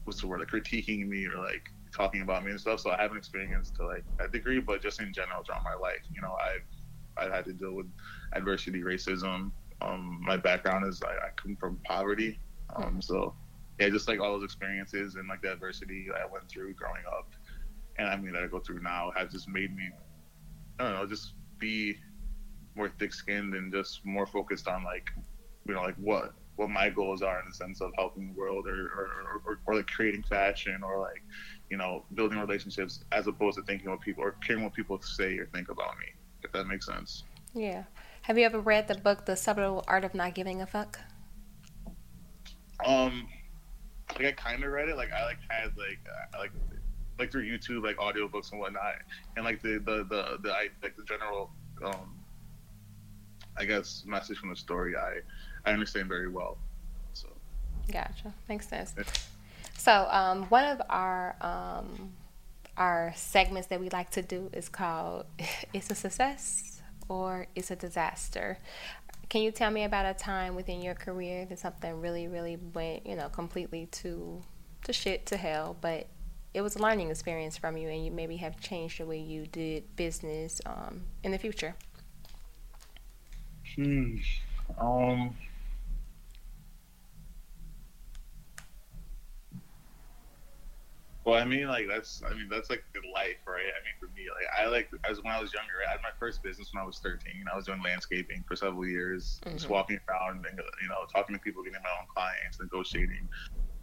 what's 0.06 0.22
the 0.22 0.28
word 0.28 0.40
like 0.40 0.50
critiquing 0.50 1.08
me 1.08 1.26
or 1.28 1.38
like 1.44 1.64
talking 1.96 2.22
about 2.22 2.44
me 2.44 2.52
and 2.52 2.60
stuff. 2.60 2.80
So 2.80 2.92
I 2.92 3.02
haven't 3.02 3.18
experienced 3.18 3.76
to 3.78 3.86
like 3.86 4.04
that 4.20 4.32
degree, 4.32 4.60
but 4.60 4.82
just 4.82 5.00
in 5.00 5.14
general 5.14 5.44
throughout 5.44 5.64
my 5.64 5.76
life, 5.82 6.02
you 6.14 6.22
know, 6.22 6.36
I've 6.42 7.26
I've 7.26 7.34
had 7.34 7.46
to 7.46 7.54
deal 7.54 7.74
with 7.74 7.88
adversity, 8.34 8.82
racism. 8.82 9.52
Um, 9.82 10.20
my 10.24 10.38
background 10.38 10.88
is 10.88 11.02
I, 11.04 11.12
I 11.12 11.30
come 11.36 11.58
from 11.60 11.80
poverty, 11.86 12.40
um, 12.76 13.02
so 13.02 13.36
yeah, 13.80 13.90
just 13.90 14.08
like 14.08 14.20
all 14.20 14.34
those 14.34 14.44
experiences 14.44 15.16
and 15.16 15.28
like 15.28 15.42
the 15.42 15.52
adversity 15.52 16.08
I 16.16 16.32
went 16.32 16.50
through 16.50 16.74
growing 16.76 17.04
up, 17.08 17.28
and 17.98 18.08
I 18.08 18.16
mean 18.16 18.34
that 18.34 18.44
I 18.44 18.48
go 18.48 18.60
through 18.60 18.82
now 18.82 19.12
has 19.16 19.32
just 19.32 19.48
made 19.48 19.76
me, 19.76 19.90
I 20.80 20.84
don't 20.84 20.94
know, 20.94 21.06
just 21.06 21.34
be 21.60 21.98
more 22.76 22.90
thick-skinned 23.00 23.54
and 23.54 23.72
just 23.72 24.06
more 24.06 24.26
focused 24.26 24.68
on 24.68 24.84
like, 24.84 25.12
you 25.68 25.74
know, 25.74 25.82
like 25.82 25.96
what 25.96 26.34
what 26.56 26.70
my 26.70 26.88
goals 26.88 27.24
are 27.24 27.40
in 27.40 27.48
the 27.50 27.54
sense 27.56 27.82
of 27.82 27.92
helping 27.98 28.28
the 28.28 28.40
world 28.40 28.68
or 28.68 28.72
or, 28.74 29.06
or, 29.06 29.42
or, 29.46 29.60
or 29.66 29.76
like 29.76 29.88
creating 29.88 30.24
fashion 30.24 30.84
or 30.84 31.00
like, 31.00 31.24
you 31.70 31.78
know, 31.78 32.06
building 32.14 32.40
relationships 32.40 33.04
as 33.12 33.28
opposed 33.28 33.58
to 33.58 33.64
thinking 33.64 33.90
what 33.90 34.02
people 34.02 34.24
or 34.24 34.34
caring 34.46 34.64
what 34.64 34.74
people 34.74 35.00
say 35.02 35.38
or 35.38 35.48
think 35.48 35.70
about 35.70 35.98
me. 36.00 36.06
If 36.44 36.52
that 36.52 36.68
makes 36.68 36.86
sense. 36.86 37.24
Yeah. 37.54 37.84
Have 38.24 38.38
you 38.38 38.46
ever 38.46 38.60
read 38.60 38.88
the 38.88 38.96
book 38.96 39.26
The 39.26 39.36
Subtle 39.36 39.84
Art 39.88 40.04
of 40.04 40.14
Not 40.14 40.34
Giving 40.34 40.62
a 40.62 40.66
Fuck? 40.66 41.00
Um, 42.86 43.28
like 44.18 44.26
I 44.26 44.32
kind 44.32 44.64
of 44.64 44.72
read 44.72 44.90
it. 44.90 44.98
Like 44.98 45.12
I 45.12 45.26
like 45.26 45.38
had 45.50 45.76
like 45.78 46.00
uh, 46.08 46.40
like 46.40 46.52
like 47.20 47.32
through 47.32 47.46
YouTube 47.46 47.84
like 47.84 47.98
audiobooks 47.98 48.52
and 48.52 48.60
whatnot, 48.60 48.96
and 49.36 49.46
like 49.46 49.62
the 49.62 49.82
the 49.86 50.06
the, 50.10 50.38
the 50.42 50.52
I, 50.52 50.70
like 50.82 50.96
the 50.96 51.04
general 51.04 51.52
um 51.84 52.16
I 53.58 53.66
guess 53.66 54.04
message 54.06 54.38
from 54.38 54.50
the 54.50 54.56
story 54.56 54.96
I 54.96 55.20
I 55.66 55.74
understand 55.74 56.08
very 56.08 56.30
well. 56.30 56.58
So 57.14 57.28
Gotcha. 57.92 58.34
Makes 58.48 58.68
sense. 58.68 58.94
Yeah. 58.98 59.04
So, 59.78 60.08
um, 60.10 60.44
one 60.44 60.66
of 60.66 60.82
our 60.90 61.36
um, 61.42 62.14
our 62.78 63.12
segments 63.16 63.68
that 63.68 63.80
we 63.80 63.90
like 63.90 64.12
to 64.12 64.22
do 64.22 64.50
is 64.54 64.70
called 64.70 65.26
"It's 65.74 65.90
a 65.90 65.96
Success" 65.96 66.82
or 67.10 67.48
"It's 67.56 67.72
a 67.72 67.76
Disaster." 67.76 68.60
Can 69.30 69.42
you 69.42 69.52
tell 69.52 69.72
me 69.72 69.84
about 69.84 70.06
a 70.06 70.14
time 70.14 70.56
within 70.56 70.82
your 70.82 70.94
career 70.94 71.46
that 71.46 71.58
something 71.58 72.00
really, 72.00 72.28
really 72.28 72.56
went, 72.56 73.08
you 73.08 73.16
know, 73.16 73.30
completely 73.30 73.88
to 73.88 74.44
to 74.86 74.94
shit 74.94 75.26
to 75.28 75.38
hell, 75.38 75.76
but 75.82 76.08
it 76.54 76.62
was 76.62 76.76
a 76.76 76.80
learning 76.80 77.10
experience 77.10 77.58
from 77.58 77.78
you, 77.78 77.90
and 77.90 78.06
you 78.06 78.12
maybe 78.12 78.38
have 78.38 78.60
changed 78.60 79.00
the 79.00 79.06
way 79.06 79.20
you 79.20 79.46
did 79.48 79.96
business 79.96 80.62
um, 80.66 81.04
in 81.24 81.32
the 81.32 81.38
future? 81.38 81.76
hmm. 83.76 84.18
um. 84.80 85.36
Well, 91.26 91.42
I 91.42 91.46
mean, 91.46 91.68
like 91.68 91.88
that's, 91.88 92.22
I 92.30 92.34
mean, 92.34 92.50
that's 92.52 92.70
like 92.70 92.84
good 92.94 93.06
life, 93.14 93.38
right? 93.48 93.64
I 93.64 93.80
mean, 93.86 93.96
for 93.98 94.08
me, 94.14 94.24
like 94.28 94.46
I 94.60 94.68
like 94.70 94.90
as 95.10 95.24
when 95.24 95.32
I 95.32 95.40
was 95.40 95.54
younger, 95.54 95.72
I 95.88 95.92
had 95.92 96.02
my 96.04 96.10
first 96.20 96.44
business 96.44 96.70
when 96.74 96.84
I 96.84 96.86
was 96.86 97.00
13. 97.00 97.46
I 97.52 97.56
was 97.56 97.66
doing 97.66 97.82
landscaping 97.82 98.44
for 98.46 98.58
several 98.58 98.86
years, 98.86 99.40
just 99.54 99.68
Mhm. 99.68 99.70
walking 99.70 100.00
around 100.10 100.46
and 100.46 100.60
you 100.82 100.90
know 100.90 101.06
talking 101.14 101.34
to 101.34 101.40
people, 101.42 101.64
getting 101.64 101.82
my 101.82 101.90
own 101.98 102.08
clients, 102.14 102.60
negotiating, 102.60 103.30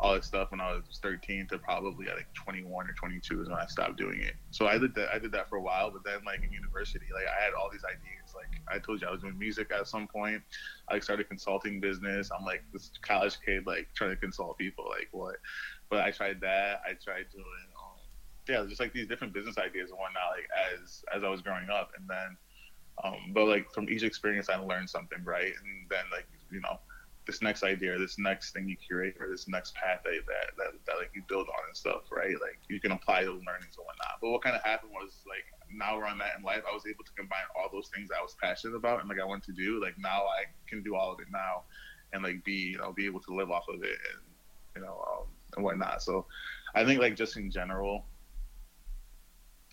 all 0.00 0.14
that 0.14 0.24
stuff. 0.24 0.50
When 0.50 0.60
I 0.60 0.72
was 0.72 0.98
13 1.02 1.46
to 1.48 1.58
probably 1.58 2.06
like 2.06 2.26
21 2.34 2.88
or 2.88 2.92
22 2.92 3.42
is 3.42 3.48
when 3.48 3.58
I 3.58 3.66
stopped 3.66 3.96
doing 3.96 4.20
it. 4.20 4.34
So 4.50 4.66
I 4.66 4.78
did 4.78 4.94
that. 4.94 5.10
I 5.14 5.18
did 5.18 5.30
that 5.32 5.48
for 5.48 5.56
a 5.56 5.62
while, 5.62 5.90
but 5.90 6.02
then 6.04 6.20
like 6.24 6.42
in 6.42 6.50
university, 6.50 7.06
like 7.14 7.26
I 7.26 7.42
had 7.42 7.52
all 7.52 7.68
these 7.70 7.84
ideas. 7.84 8.34
Like 8.34 8.48
I 8.68 8.78
told 8.78 9.02
you, 9.02 9.08
I 9.08 9.12
was 9.12 9.20
doing 9.20 9.38
music 9.38 9.70
at 9.78 9.86
some 9.86 10.08
point. 10.08 10.42
I 10.88 10.98
started 10.98 11.28
consulting 11.28 11.80
business. 11.80 12.30
I'm 12.36 12.44
like 12.44 12.62
this 12.72 12.90
college 13.02 13.38
kid, 13.44 13.66
like 13.66 13.88
trying 13.94 14.10
to 14.10 14.16
consult 14.16 14.58
people, 14.58 14.86
like 14.88 15.08
what? 15.12 15.36
But 15.90 16.00
I 16.00 16.10
tried 16.10 16.40
that. 16.40 16.80
I 16.86 16.92
tried 16.94 17.26
doing, 17.32 17.44
um, 17.76 17.98
yeah, 18.48 18.64
just 18.66 18.80
like 18.80 18.92
these 18.92 19.06
different 19.06 19.34
business 19.34 19.58
ideas 19.58 19.90
and 19.90 19.98
whatnot, 19.98 20.32
like 20.34 20.48
as 20.72 21.04
as 21.14 21.22
I 21.22 21.28
was 21.28 21.42
growing 21.42 21.68
up, 21.68 21.90
and 21.98 22.08
then, 22.08 22.36
um, 23.04 23.32
but 23.34 23.46
like 23.46 23.70
from 23.74 23.88
each 23.90 24.02
experience, 24.02 24.48
I 24.48 24.56
learned 24.56 24.88
something, 24.88 25.22
right? 25.24 25.52
And 25.52 25.90
then 25.90 26.04
like 26.10 26.26
you 26.50 26.60
know, 26.60 26.80
this 27.26 27.42
next 27.42 27.62
idea, 27.62 27.98
this 27.98 28.18
next 28.18 28.52
thing 28.52 28.68
you 28.68 28.76
curate, 28.76 29.16
or 29.20 29.28
this 29.28 29.46
next 29.48 29.74
path 29.74 30.00
that 30.04 30.12
that, 30.26 30.56
that, 30.56 30.72
that 30.86 30.96
like 30.98 31.10
you 31.14 31.22
build 31.28 31.48
on 31.48 31.62
and 31.68 31.76
stuff, 31.76 32.02
right? 32.10 32.32
Like 32.40 32.58
you 32.68 32.80
can 32.80 32.92
apply 32.92 33.24
those 33.24 33.42
learnings 33.46 33.76
and 33.76 33.86
whatnot. 33.86 34.18
But 34.20 34.30
what 34.30 34.42
kind 34.42 34.56
of 34.56 34.62
happened 34.62 34.92
was 34.92 35.22
like 35.28 35.44
now 35.72 35.96
where 35.96 36.06
I'm 36.06 36.20
at 36.20 36.38
in 36.38 36.44
life, 36.44 36.62
I 36.68 36.74
was 36.74 36.84
able 36.88 37.04
to 37.04 37.12
combine 37.12 37.46
all 37.56 37.68
those 37.72 37.88
things 37.94 38.10
I 38.10 38.22
was 38.22 38.36
passionate 38.42 38.76
about 38.76 39.00
and 39.00 39.08
like 39.08 39.20
I 39.20 39.24
want 39.24 39.44
to 39.44 39.52
do. 39.52 39.80
Like 39.80 39.94
now 39.98 40.22
I 40.24 40.44
can 40.68 40.82
do 40.82 40.96
all 40.96 41.12
of 41.12 41.20
it 41.20 41.28
now, 41.30 41.62
and 42.12 42.22
like 42.22 42.42
be 42.44 42.74
you 42.74 42.78
know 42.78 42.92
be 42.92 43.06
able 43.06 43.20
to 43.20 43.34
live 43.34 43.50
off 43.50 43.68
of 43.68 43.82
it 43.82 43.98
and 44.12 44.22
you 44.76 44.82
know 44.82 45.04
um, 45.12 45.26
and 45.56 45.64
whatnot. 45.64 46.02
So 46.02 46.26
I 46.74 46.84
think 46.84 47.00
like 47.00 47.16
just 47.16 47.36
in 47.36 47.50
general, 47.50 48.04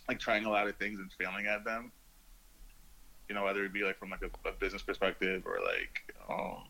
like 0.08 0.20
trying 0.20 0.46
a 0.46 0.50
lot 0.50 0.68
of 0.68 0.75
things 0.77 1.00
and 1.00 1.12
failing 1.18 1.48
at 1.48 1.63
them. 1.63 1.92
You 3.30 3.36
know, 3.36 3.44
whether 3.44 3.66
it 3.66 3.74
be 3.74 3.84
like 3.84 4.00
from 4.00 4.10
like 4.10 4.22
a, 4.22 4.50
a 4.50 4.54
business 4.54 4.82
perspective 4.82 5.44
or 5.46 5.60
like 5.66 6.13
um 6.30 6.63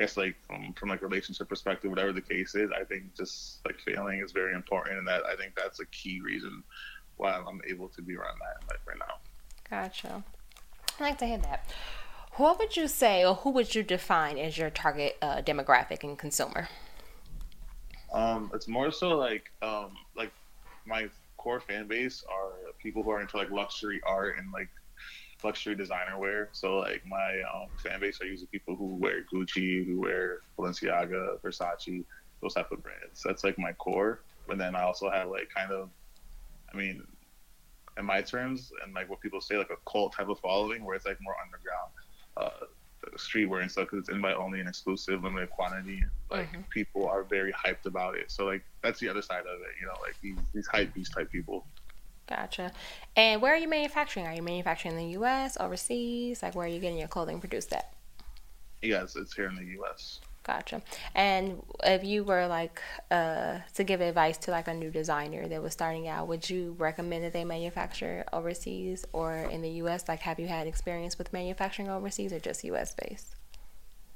guess 0.00 0.16
like 0.16 0.34
from 0.46 0.72
from 0.72 0.88
like 0.88 1.02
relationship 1.02 1.48
perspective, 1.48 1.90
whatever 1.90 2.12
the 2.12 2.20
case 2.22 2.54
is, 2.54 2.70
I 2.78 2.84
think 2.84 3.14
just 3.14 3.60
like 3.66 3.78
failing 3.80 4.20
is 4.20 4.32
very 4.32 4.54
important, 4.54 4.98
and 4.98 5.06
that 5.06 5.24
I 5.24 5.36
think 5.36 5.54
that's 5.54 5.78
a 5.78 5.86
key 5.86 6.20
reason 6.20 6.62
why 7.18 7.32
I'm 7.32 7.60
able 7.68 7.88
to 7.88 8.02
be 8.02 8.16
where 8.16 8.26
I'm 8.26 8.38
at 8.42 8.68
life 8.68 8.80
right 8.86 8.98
now. 8.98 9.16
Gotcha. 9.68 10.24
I 10.98 11.02
like 11.02 11.18
to 11.18 11.26
hear 11.26 11.38
that. 11.38 11.66
What 12.34 12.58
would 12.58 12.76
you 12.76 12.88
say, 12.88 13.24
or 13.24 13.34
who 13.34 13.50
would 13.50 13.74
you 13.74 13.82
define 13.82 14.38
as 14.38 14.56
your 14.56 14.70
target 14.70 15.18
uh, 15.20 15.42
demographic 15.42 16.02
and 16.02 16.18
consumer? 16.18 16.68
Um, 18.12 18.50
it's 18.54 18.66
more 18.66 18.90
so 18.90 19.10
like 19.10 19.52
um, 19.60 19.92
like 20.16 20.32
my 20.86 21.08
core 21.36 21.60
fan 21.60 21.86
base 21.86 22.24
are 22.28 22.72
people 22.78 23.02
who 23.02 23.10
are 23.10 23.20
into 23.20 23.36
like 23.36 23.50
luxury 23.50 24.00
art 24.06 24.38
and 24.38 24.50
like 24.52 24.68
luxury 25.44 25.74
designer 25.74 26.18
wear. 26.18 26.50
So 26.52 26.78
like 26.78 27.02
my 27.06 27.42
um, 27.54 27.68
fan 27.82 28.00
base 28.00 28.20
are 28.20 28.26
usually 28.26 28.48
people 28.52 28.76
who 28.76 28.96
wear 28.96 29.24
Gucci, 29.32 29.86
who 29.86 30.00
wear 30.00 30.40
Balenciaga, 30.58 31.36
Versace, 31.44 32.04
those 32.42 32.54
type 32.54 32.70
of 32.72 32.82
brands. 32.82 33.22
That's 33.24 33.44
like 33.44 33.58
my 33.58 33.72
core. 33.74 34.24
But 34.46 34.58
then 34.58 34.74
I 34.74 34.82
also 34.82 35.10
have 35.10 35.28
like 35.28 35.48
kind 35.54 35.72
of, 35.72 35.90
I 36.72 36.76
mean, 36.76 37.02
in 37.98 38.04
my 38.04 38.22
terms 38.22 38.70
and 38.84 38.94
like 38.94 39.08
what 39.10 39.20
people 39.20 39.40
say, 39.40 39.56
like 39.56 39.70
a 39.70 39.90
cult 39.90 40.14
type 40.16 40.28
of 40.28 40.38
following 40.40 40.84
where 40.84 40.96
it's 40.96 41.06
like 41.06 41.18
more 41.20 41.34
underground. 41.44 41.92
Uh, 42.36 42.66
streetwear 43.16 43.62
and 43.62 43.70
stuff 43.70 43.86
because 43.86 44.00
it's 44.00 44.08
invite 44.10 44.36
only 44.36 44.60
and 44.60 44.68
exclusive, 44.68 45.22
limited 45.22 45.50
quantity. 45.50 46.02
Like 46.30 46.52
Mhm. 46.52 46.68
people 46.70 47.08
are 47.08 47.24
very 47.24 47.52
hyped 47.52 47.86
about 47.86 48.16
it. 48.16 48.30
So 48.30 48.44
like 48.44 48.62
that's 48.82 49.00
the 49.00 49.08
other 49.08 49.22
side 49.22 49.40
of 49.46 49.60
it, 49.60 49.74
you 49.80 49.86
know, 49.86 49.94
like 50.06 50.16
these 50.22 50.50
these 50.52 50.66
hype 50.66 50.92
beast 50.94 51.12
type 51.16 51.30
people. 51.30 51.66
Gotcha. 52.30 52.70
And 53.16 53.42
where 53.42 53.52
are 53.52 53.58
you 53.58 53.68
manufacturing? 53.68 54.26
Are 54.26 54.32
you 54.32 54.42
manufacturing 54.42 54.94
in 54.94 55.00
the 55.00 55.12
U.S., 55.14 55.56
overseas? 55.58 56.44
Like, 56.44 56.54
where 56.54 56.64
are 56.64 56.68
you 56.68 56.78
getting 56.78 56.96
your 56.96 57.08
clothing 57.08 57.40
produced 57.40 57.72
at? 57.72 57.92
Yes, 58.82 59.16
it's 59.16 59.34
here 59.34 59.48
in 59.48 59.56
the 59.56 59.64
U.S. 59.64 60.20
Gotcha. 60.44 60.80
And 61.14 61.60
if 61.82 62.04
you 62.04 62.22
were 62.22 62.46
like 62.46 62.80
uh, 63.10 63.58
to 63.74 63.84
give 63.84 64.00
advice 64.00 64.38
to 64.38 64.52
like 64.52 64.68
a 64.68 64.74
new 64.74 64.90
designer 64.90 65.48
that 65.48 65.60
was 65.60 65.72
starting 65.72 66.06
out, 66.06 66.28
would 66.28 66.48
you 66.48 66.76
recommend 66.78 67.24
that 67.24 67.32
they 67.32 67.44
manufacture 67.44 68.24
overseas 68.32 69.04
or 69.12 69.34
in 69.34 69.60
the 69.60 69.70
U.S.? 69.82 70.08
Like, 70.08 70.20
have 70.20 70.38
you 70.38 70.46
had 70.46 70.68
experience 70.68 71.18
with 71.18 71.32
manufacturing 71.32 71.90
overseas 71.90 72.32
or 72.32 72.38
just 72.38 72.62
U.S. 72.62 72.94
based? 72.94 73.34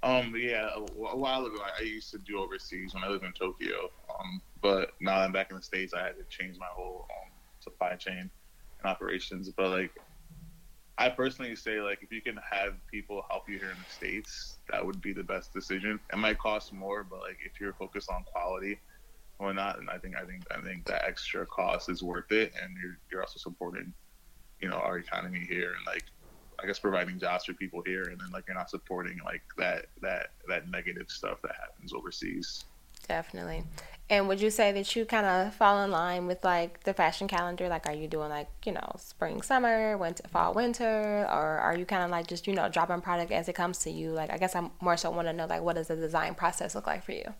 Um, 0.05 0.35
yeah, 0.39 0.69
a, 0.77 0.81
a 0.81 1.17
while 1.17 1.47
ago 1.47 1.57
I, 1.61 1.83
I 1.83 1.85
used 1.85 2.13
to 2.13 2.19
do 2.19 2.39
overseas 2.39 2.95
when 2.95 3.03
I 3.03 3.09
lived 3.09 3.25
in 3.25 3.33
Tokyo. 3.33 3.91
Um, 4.09 4.41
but 4.63 4.93
now 5.01 5.19
I'm 5.19 5.33
back 5.33 5.51
in 5.51 5.57
the 5.57 5.63
states, 5.63 5.93
I 5.93 6.05
had 6.05 6.17
to 6.17 6.25
change 6.29 6.59
my 6.59 6.69
whole 6.71 7.09
um, 7.11 7.34
supply 7.65 7.97
chain 7.97 8.31
and 8.81 8.91
operations. 8.91 9.51
But 9.57 9.71
like, 9.71 9.91
I 10.97 11.09
personally 11.09 11.57
say 11.57 11.81
like 11.81 12.01
if 12.03 12.13
you 12.13 12.23
can 12.23 12.39
have 12.51 12.75
people 12.91 13.23
help 13.29 13.49
you 13.49 13.59
here 13.59 13.73
in 13.73 13.79
the 13.79 13.93
states, 13.93 14.59
that 14.71 14.85
would 14.85 15.01
be 15.01 15.13
the 15.13 15.25
best 15.25 15.53
decision. 15.53 15.99
It 16.13 16.17
might 16.17 16.39
cost 16.39 16.73
more, 16.73 17.03
but 17.03 17.21
like 17.21 17.39
if 17.45 17.61
you're 17.61 17.75
focused 17.75 18.11
on 18.11 18.25
quality 18.33 18.81
or 19.41 19.53
not, 19.53 19.79
and 19.79 19.91
I 19.91 19.99
think 19.99 20.17
I 20.17 20.25
think 20.25 20.45
I 20.57 20.61
think 20.61 20.87
that 20.87 21.05
extra 21.05 21.47
cost 21.47 21.89
is 21.89 22.03
worth 22.03 22.31
it, 22.31 22.53
and 22.63 22.77
you're 22.81 22.99
you're 23.11 23.23
also 23.23 23.39
supporting, 23.39 23.93
you 24.61 24.69
know, 24.69 24.77
our 24.77 24.99
economy 24.99 25.45
here 25.49 25.73
and 25.77 25.87
like 25.87 26.05
I 26.63 26.67
guess 26.67 26.79
providing 26.79 27.19
jobs 27.19 27.45
for 27.45 27.55
people 27.55 27.83
here, 27.85 28.05
and 28.05 28.21
then 28.21 28.31
like 28.33 28.45
you're 28.47 28.57
not 28.57 28.71
supporting 28.71 29.19
like 29.25 29.43
that 29.59 29.87
that 30.03 30.29
that 30.49 30.69
negative 30.71 31.07
stuff 31.09 31.39
that 31.43 31.57
happens 31.61 31.93
overseas. 31.93 32.67
Definitely. 33.09 33.65
And 34.11 34.29
would 34.29 34.41
you 34.41 34.51
say 34.51 34.71
that 34.73 34.95
you 34.95 35.07
kind 35.07 35.25
of 35.25 35.55
fall 35.55 35.83
in 35.83 35.91
line 35.91 36.27
with 36.27 36.45
like 36.45 36.85
the 36.85 36.93
fashion 36.93 37.27
calendar? 37.27 37.69
Like, 37.69 37.87
are 37.87 37.95
you 37.95 38.07
doing 38.07 38.29
like, 38.29 38.49
you 38.67 38.73
know, 38.73 38.93
spring, 38.99 39.41
summer, 39.41 39.97
winter, 39.97 40.29
fall, 40.29 40.53
winter? 40.53 41.27
Or 41.31 41.59
are 41.59 41.77
you 41.77 41.87
kind 41.87 42.03
of 42.03 42.11
like 42.11 42.27
just, 42.27 42.47
you 42.47 42.55
know, 42.55 42.69
dropping 42.69 43.01
product 43.01 43.33
as 43.33 43.49
it 43.49 43.55
comes 43.55 43.79
to 43.79 43.91
you? 43.91 44.11
Like, 44.11 44.31
I 44.31 44.37
guess 44.37 44.55
I 44.55 44.59
am 44.59 44.73
more 44.81 44.99
so 44.99 45.11
want 45.11 45.29
to 45.29 45.33
know, 45.33 45.47
like, 45.47 45.63
what 45.63 45.77
does 45.77 45.89
the 45.89 45.97
design 45.97 46.35
process 46.35 46.75
look 46.75 46.87
like 46.87 47.03
for 47.03 47.13
you? 47.13 47.33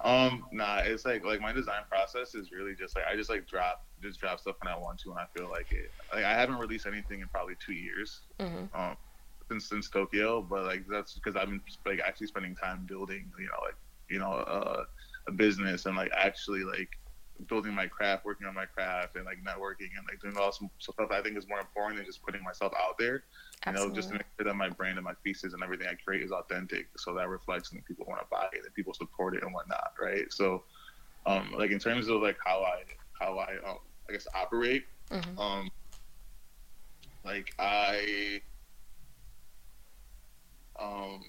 Um, 0.00 0.44
nah, 0.52 0.78
it's 0.84 1.06
like 1.06 1.24
like 1.24 1.40
my 1.40 1.52
design 1.52 1.82
process 1.90 2.34
is 2.34 2.52
really 2.52 2.74
just 2.74 2.94
like 2.94 3.06
I 3.10 3.16
just 3.16 3.30
like 3.30 3.46
drop 3.46 3.86
just 4.02 4.20
drop 4.20 4.38
stuff 4.38 4.56
when 4.62 4.72
I 4.72 4.76
want 4.76 4.98
to 5.00 5.08
when 5.10 5.18
I 5.18 5.24
feel 5.34 5.48
like 5.48 5.72
it. 5.72 5.90
Like 6.12 6.24
I 6.24 6.34
haven't 6.34 6.56
released 6.56 6.86
anything 6.86 7.20
in 7.20 7.28
probably 7.28 7.54
two 7.64 7.72
years. 7.72 8.20
Mhm. 8.38 8.68
Um, 8.74 8.96
since 9.48 9.68
since 9.68 9.88
Tokyo, 9.88 10.42
but 10.42 10.64
like 10.64 10.84
that's 10.90 11.14
because 11.14 11.36
I've 11.36 11.48
been 11.48 11.62
like 11.86 12.00
actually 12.00 12.26
spending 12.26 12.54
time 12.54 12.84
building, 12.86 13.32
you 13.38 13.46
know, 13.46 13.64
like 13.64 13.76
you 14.14 14.22
know, 14.22 14.32
uh, 14.32 14.84
a 15.28 15.32
business 15.32 15.86
and 15.86 15.96
like 15.96 16.12
actually 16.28 16.64
like 16.64 16.90
building 17.48 17.74
my 17.74 17.86
craft, 17.88 18.24
working 18.24 18.46
on 18.46 18.54
my 18.54 18.66
craft, 18.66 19.16
and 19.16 19.26
like 19.26 19.38
networking 19.46 19.90
and 19.98 20.06
like 20.08 20.20
doing 20.22 20.36
all 20.38 20.52
some 20.52 20.70
stuff 20.78 21.10
I 21.12 21.22
think 21.22 21.38
is 21.38 21.48
more 21.48 21.60
important 21.60 21.98
than 21.98 22.06
just 22.06 22.24
putting 22.24 22.44
myself 22.44 22.72
out 22.80 22.96
there. 22.98 23.24
You 23.66 23.74
know, 23.74 23.90
just 23.90 24.08
to 24.10 24.14
make 24.14 24.26
sure 24.38 24.46
that 24.46 24.54
my 24.54 24.70
brand 24.70 24.98
and 24.98 25.04
my 25.04 25.14
pieces 25.24 25.54
and 25.54 25.62
everything 25.62 25.88
I 25.88 25.94
create 26.04 26.22
is 26.22 26.32
authentic, 26.32 26.86
so 26.96 27.14
that 27.14 27.28
reflects 27.28 27.72
and 27.72 27.84
people 27.84 28.06
want 28.08 28.20
to 28.22 28.26
buy 28.30 28.48
it, 28.52 28.64
and 28.64 28.74
people 28.74 28.94
support 28.94 29.36
it 29.36 29.42
and 29.42 29.52
whatnot, 29.52 29.92
right? 30.00 30.30
So, 30.32 30.64
um, 31.26 31.52
like 31.58 31.70
in 31.70 31.78
terms 31.78 32.08
of 32.08 32.22
like 32.22 32.38
how 32.44 32.62
I 32.62 32.82
how 33.20 33.38
I 33.38 33.54
um, 33.68 33.78
I 34.08 34.12
guess 34.12 34.26
operate, 34.34 34.84
Mhm. 35.10 35.38
um, 35.38 35.70
like 37.24 37.52
I 37.58 38.42
um 40.80 41.22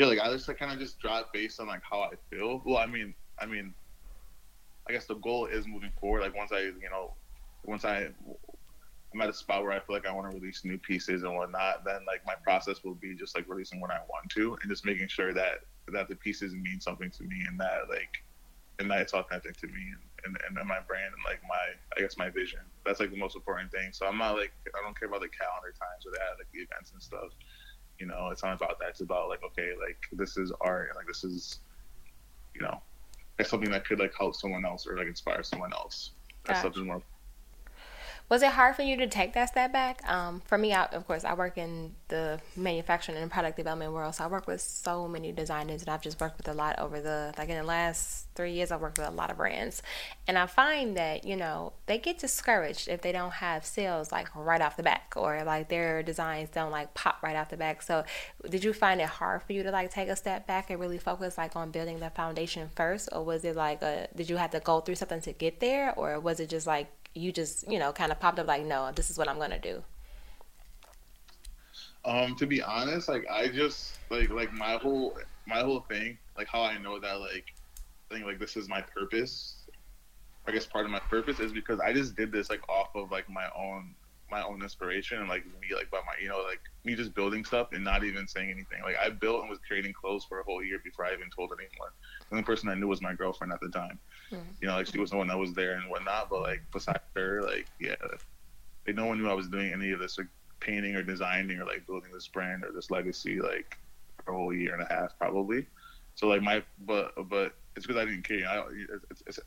yeah, 0.00 0.06
like 0.06 0.18
I 0.18 0.32
just 0.32 0.48
like 0.48 0.58
kind 0.58 0.72
of 0.72 0.78
just 0.78 0.98
drop 0.98 1.30
based 1.30 1.60
on 1.60 1.66
like 1.66 1.82
how 1.88 2.00
I 2.00 2.12
feel. 2.30 2.62
Well, 2.64 2.78
I 2.78 2.86
mean, 2.86 3.14
I 3.38 3.44
mean, 3.44 3.74
I 4.88 4.94
guess 4.94 5.04
the 5.04 5.16
goal 5.16 5.44
is 5.44 5.66
moving 5.68 5.92
forward. 6.00 6.22
Like 6.22 6.34
once 6.34 6.52
I, 6.52 6.60
you 6.60 6.88
know, 6.90 7.12
once 7.64 7.84
I, 7.84 8.08
I'm 9.12 9.20
at 9.20 9.28
a 9.28 9.34
spot 9.34 9.62
where 9.62 9.72
I 9.72 9.80
feel 9.80 9.94
like 9.94 10.06
I 10.06 10.12
want 10.12 10.30
to 10.30 10.38
release 10.38 10.64
new 10.64 10.78
pieces 10.78 11.22
and 11.22 11.36
whatnot, 11.36 11.84
then 11.84 12.00
like 12.06 12.22
my 12.26 12.32
process 12.42 12.82
will 12.82 12.94
be 12.94 13.14
just 13.14 13.36
like 13.36 13.44
releasing 13.46 13.78
when 13.78 13.90
I 13.90 13.98
want 14.08 14.30
to, 14.36 14.56
and 14.62 14.70
just 14.70 14.86
making 14.86 15.08
sure 15.08 15.34
that 15.34 15.58
that 15.92 16.08
the 16.08 16.16
pieces 16.16 16.54
mean 16.54 16.80
something 16.80 17.10
to 17.10 17.24
me 17.24 17.44
and 17.46 17.60
that 17.60 17.90
like, 17.90 18.24
and 18.78 18.90
that 18.90 19.02
it's 19.02 19.12
authentic 19.12 19.58
to 19.58 19.66
me 19.66 19.84
and, 20.24 20.34
and, 20.48 20.56
and 20.56 20.66
my 20.66 20.80
brand 20.88 21.12
and 21.12 21.24
like 21.26 21.42
my, 21.46 21.76
I 21.94 22.00
guess 22.00 22.16
my 22.16 22.30
vision. 22.30 22.60
That's 22.86 23.00
like 23.00 23.10
the 23.10 23.18
most 23.18 23.36
important 23.36 23.70
thing. 23.70 23.90
So 23.92 24.06
I'm 24.06 24.16
not 24.16 24.36
like 24.36 24.52
I 24.74 24.82
don't 24.82 24.98
care 24.98 25.08
about 25.08 25.20
the 25.20 25.28
calendar 25.28 25.76
times 25.76 26.06
or 26.06 26.16
have 26.24 26.38
like 26.38 26.48
the 26.54 26.60
events 26.60 26.92
and 26.92 27.02
stuff. 27.02 27.36
You 28.00 28.06
know, 28.06 28.30
it's 28.32 28.42
not 28.42 28.56
about 28.56 28.78
that. 28.80 28.88
It's 28.88 29.02
about 29.02 29.28
like 29.28 29.44
okay, 29.44 29.72
like 29.78 29.98
this 30.12 30.38
is 30.38 30.52
art 30.62 30.90
like 30.96 31.06
this 31.06 31.22
is, 31.22 31.60
you 32.54 32.62
know, 32.62 32.82
it's 33.38 33.50
something 33.50 33.70
that 33.70 33.86
could 33.86 33.98
like 33.98 34.14
help 34.18 34.34
someone 34.34 34.64
else 34.64 34.86
or 34.86 34.96
like 34.96 35.06
inspire 35.06 35.42
someone 35.42 35.72
else. 35.74 36.12
That's 36.46 36.62
Gotcha. 36.62 36.74
something 36.74 36.86
more. 36.86 37.02
Was 38.30 38.42
it 38.44 38.52
hard 38.52 38.76
for 38.76 38.82
you 38.82 38.96
to 38.98 39.08
take 39.08 39.32
that 39.32 39.48
step 39.48 39.72
back? 39.72 40.08
Um, 40.08 40.40
for 40.46 40.56
me, 40.56 40.72
I, 40.72 40.84
of 40.84 41.04
course, 41.04 41.24
I 41.24 41.34
work 41.34 41.58
in 41.58 41.96
the 42.06 42.40
manufacturing 42.54 43.18
and 43.18 43.28
product 43.28 43.56
development 43.56 43.92
world, 43.92 44.14
so 44.14 44.22
I 44.22 44.28
work 44.28 44.46
with 44.46 44.60
so 44.60 45.08
many 45.08 45.32
designers, 45.32 45.82
and 45.82 45.90
I've 45.90 46.00
just 46.00 46.20
worked 46.20 46.36
with 46.36 46.46
a 46.46 46.54
lot 46.54 46.78
over 46.78 47.00
the 47.00 47.34
like 47.36 47.48
in 47.48 47.56
the 47.56 47.64
last 47.64 48.28
three 48.36 48.52
years. 48.52 48.70
I've 48.70 48.80
worked 48.80 48.98
with 48.98 49.08
a 49.08 49.10
lot 49.10 49.32
of 49.32 49.36
brands, 49.36 49.82
and 50.28 50.38
I 50.38 50.46
find 50.46 50.96
that 50.96 51.24
you 51.24 51.34
know 51.34 51.72
they 51.86 51.98
get 51.98 52.20
discouraged 52.20 52.86
if 52.86 53.02
they 53.02 53.10
don't 53.10 53.32
have 53.32 53.66
sales 53.66 54.12
like 54.12 54.28
right 54.36 54.60
off 54.60 54.76
the 54.76 54.84
back, 54.84 55.14
or 55.16 55.42
like 55.42 55.68
their 55.68 56.04
designs 56.04 56.50
don't 56.50 56.70
like 56.70 56.94
pop 56.94 57.24
right 57.24 57.34
off 57.34 57.50
the 57.50 57.56
back. 57.56 57.82
So, 57.82 58.04
did 58.48 58.62
you 58.62 58.72
find 58.72 59.00
it 59.00 59.08
hard 59.08 59.42
for 59.42 59.54
you 59.54 59.64
to 59.64 59.72
like 59.72 59.90
take 59.90 60.08
a 60.08 60.14
step 60.14 60.46
back 60.46 60.70
and 60.70 60.78
really 60.78 60.98
focus 60.98 61.36
like 61.36 61.56
on 61.56 61.72
building 61.72 61.98
the 61.98 62.10
foundation 62.10 62.70
first, 62.76 63.08
or 63.10 63.24
was 63.24 63.44
it 63.44 63.56
like 63.56 63.82
a 63.82 64.06
did 64.14 64.30
you 64.30 64.36
have 64.36 64.52
to 64.52 64.60
go 64.60 64.78
through 64.78 64.94
something 64.94 65.20
to 65.22 65.32
get 65.32 65.58
there, 65.58 65.92
or 65.96 66.20
was 66.20 66.38
it 66.38 66.48
just 66.48 66.68
like 66.68 66.86
you 67.14 67.32
just 67.32 67.70
you 67.70 67.78
know 67.78 67.92
kind 67.92 68.12
of 68.12 68.20
popped 68.20 68.38
up 68.38 68.46
like 68.46 68.64
no 68.64 68.90
this 68.94 69.10
is 69.10 69.18
what 69.18 69.28
i'm 69.28 69.38
gonna 69.38 69.58
do 69.60 69.82
Um, 72.04 72.34
to 72.36 72.46
be 72.46 72.62
honest, 72.62 73.08
like 73.08 73.26
I 73.30 73.48
just 73.48 73.98
like 74.10 74.30
like 74.30 74.52
my 74.52 74.76
whole 74.76 75.18
my 75.46 75.60
whole 75.60 75.80
thing, 75.80 76.18
like 76.36 76.48
how 76.48 76.62
I 76.62 76.78
know 76.78 76.98
that 77.00 77.20
like 77.20 77.46
I 78.10 78.14
think 78.14 78.26
like 78.26 78.38
this 78.38 78.56
is 78.56 78.68
my 78.68 78.82
purpose. 78.82 79.56
I 80.46 80.52
guess 80.52 80.66
part 80.66 80.84
of 80.86 80.90
my 80.90 81.00
purpose 81.00 81.40
is 81.40 81.52
because 81.52 81.80
I 81.80 81.92
just 81.92 82.16
did 82.16 82.32
this 82.32 82.50
like 82.50 82.66
off 82.68 82.88
of 82.94 83.10
like 83.10 83.28
my 83.28 83.46
own 83.56 83.94
my 84.30 84.42
own 84.42 84.62
inspiration 84.62 85.18
and 85.18 85.28
like 85.28 85.44
me 85.60 85.74
like 85.74 85.90
by 85.90 85.98
my 85.98 86.14
you 86.22 86.28
know 86.28 86.42
like 86.48 86.60
me 86.84 86.94
just 86.94 87.14
building 87.14 87.44
stuff 87.44 87.68
and 87.72 87.84
not 87.84 88.04
even 88.04 88.26
saying 88.26 88.50
anything. 88.50 88.82
Like 88.82 88.96
I 89.04 89.10
built 89.10 89.40
and 89.42 89.50
was 89.50 89.58
creating 89.66 89.92
clothes 89.92 90.24
for 90.28 90.40
a 90.40 90.44
whole 90.44 90.62
year 90.62 90.80
before 90.82 91.04
I 91.06 91.12
even 91.12 91.30
told 91.34 91.52
anyone. 91.52 91.90
The 92.28 92.36
only 92.36 92.44
person 92.44 92.68
I 92.68 92.74
knew 92.74 92.88
was 92.88 93.02
my 93.02 93.14
girlfriend 93.14 93.52
at 93.52 93.60
the 93.60 93.68
time. 93.68 93.98
Mhm. 94.32 94.56
You 94.60 94.68
know, 94.68 94.74
like 94.76 94.86
she 94.86 94.98
was 94.98 95.10
the 95.10 95.16
one 95.16 95.28
that 95.28 95.38
was 95.38 95.54
there 95.54 95.72
and 95.74 95.90
whatnot. 95.90 96.30
But 96.30 96.42
like 96.42 96.62
besides 96.72 97.00
her, 97.16 97.42
like 97.42 97.66
yeah, 97.80 97.96
like 98.86 98.96
no 98.96 99.06
one 99.06 99.18
knew 99.20 99.28
I 99.28 99.34
was 99.34 99.48
doing 99.48 99.72
any 99.72 99.92
of 99.92 100.00
this 100.00 100.18
like 100.18 100.28
painting 100.60 100.94
or 100.96 101.02
designing 101.02 101.58
or 101.58 101.64
like 101.64 101.86
building 101.86 102.12
this 102.12 102.28
brand 102.28 102.64
or 102.64 102.72
this 102.72 102.90
legacy 102.90 103.40
like 103.40 103.76
for 104.24 104.32
a 104.32 104.36
whole 104.36 104.54
year 104.54 104.74
and 104.74 104.82
a 104.82 104.92
half 104.92 105.16
probably. 105.18 105.66
So 106.14 106.28
like 106.28 106.42
my 106.42 106.62
but 106.86 107.12
but 107.28 107.54
it's 107.76 107.86
because 107.86 108.00
I 108.00 108.04
didn't 108.04 108.24
care. 108.24 108.46
I, 108.48 108.64
it's, 109.10 109.22
it's, 109.26 109.38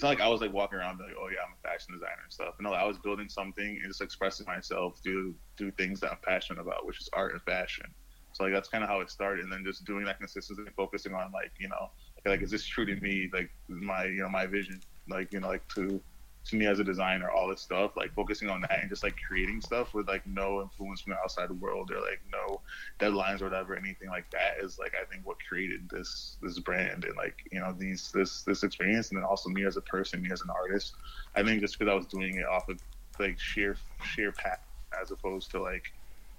it's 0.00 0.02
not 0.02 0.08
like 0.08 0.22
I 0.22 0.28
was 0.28 0.40
like 0.40 0.54
walking 0.54 0.78
around 0.78 0.98
like, 0.98 1.14
oh 1.20 1.28
yeah, 1.28 1.44
I'm 1.46 1.52
a 1.62 1.68
fashion 1.68 1.92
designer 1.92 2.22
and 2.24 2.32
stuff. 2.32 2.54
No, 2.58 2.72
I 2.72 2.84
was 2.84 2.96
building 2.96 3.28
something 3.28 3.78
and 3.82 3.86
just 3.86 4.00
expressing 4.00 4.46
myself 4.46 4.98
through 5.04 5.34
through 5.58 5.72
things 5.72 6.00
that 6.00 6.10
I'm 6.10 6.18
passionate 6.26 6.58
about, 6.58 6.86
which 6.86 6.98
is 7.02 7.10
art 7.12 7.34
and 7.34 7.42
fashion. 7.42 7.84
So 8.32 8.44
like 8.44 8.54
that's 8.54 8.70
kind 8.70 8.82
of 8.82 8.88
how 8.88 9.00
it 9.02 9.10
started, 9.10 9.44
and 9.44 9.52
then 9.52 9.62
just 9.62 9.84
doing 9.84 10.06
that 10.06 10.18
consistently, 10.18 10.72
focusing 10.74 11.12
on 11.12 11.30
like 11.32 11.52
you 11.60 11.68
know 11.68 11.90
like 12.24 12.40
is 12.40 12.50
this 12.50 12.64
true 12.64 12.86
to 12.86 12.98
me? 13.02 13.28
Like 13.30 13.50
my 13.68 14.04
you 14.04 14.22
know 14.22 14.30
my 14.30 14.46
vision, 14.46 14.80
like 15.10 15.34
you 15.34 15.40
know 15.40 15.48
like 15.48 15.68
to 15.74 16.00
to 16.46 16.56
me 16.56 16.66
as 16.66 16.78
a 16.78 16.84
designer, 16.84 17.30
all 17.30 17.48
this 17.48 17.60
stuff, 17.60 17.92
like 17.96 18.14
focusing 18.14 18.48
on 18.48 18.62
that 18.62 18.80
and 18.80 18.88
just 18.88 19.02
like 19.02 19.16
creating 19.26 19.60
stuff 19.60 19.94
with 19.94 20.08
like 20.08 20.26
no 20.26 20.62
influence 20.62 21.02
from 21.02 21.12
the 21.12 21.18
outside 21.18 21.50
world 21.50 21.90
or 21.90 22.00
like 22.00 22.20
no 22.32 22.60
deadlines 22.98 23.40
or 23.40 23.44
whatever, 23.44 23.76
anything 23.76 24.08
like 24.08 24.30
that 24.30 24.54
is 24.62 24.78
like 24.78 24.94
I 25.00 25.04
think 25.04 25.26
what 25.26 25.36
created 25.46 25.88
this 25.90 26.36
this 26.42 26.58
brand 26.58 27.04
and 27.04 27.16
like 27.16 27.36
you 27.52 27.60
know 27.60 27.74
these 27.78 28.10
this 28.12 28.42
this 28.42 28.62
experience 28.62 29.10
and 29.10 29.18
then 29.18 29.24
also 29.24 29.50
me 29.50 29.64
as 29.64 29.76
a 29.76 29.82
person, 29.82 30.22
me 30.22 30.30
as 30.32 30.40
an 30.40 30.50
artist. 30.50 30.94
I 31.34 31.42
think 31.42 31.60
just 31.60 31.78
because 31.78 31.90
I 31.90 31.94
was 31.94 32.06
doing 32.06 32.36
it 32.36 32.46
off 32.46 32.68
of 32.68 32.80
like 33.18 33.38
sheer 33.38 33.76
sheer 34.02 34.32
path 34.32 34.60
as 35.00 35.10
opposed 35.10 35.50
to 35.52 35.60
like 35.60 35.84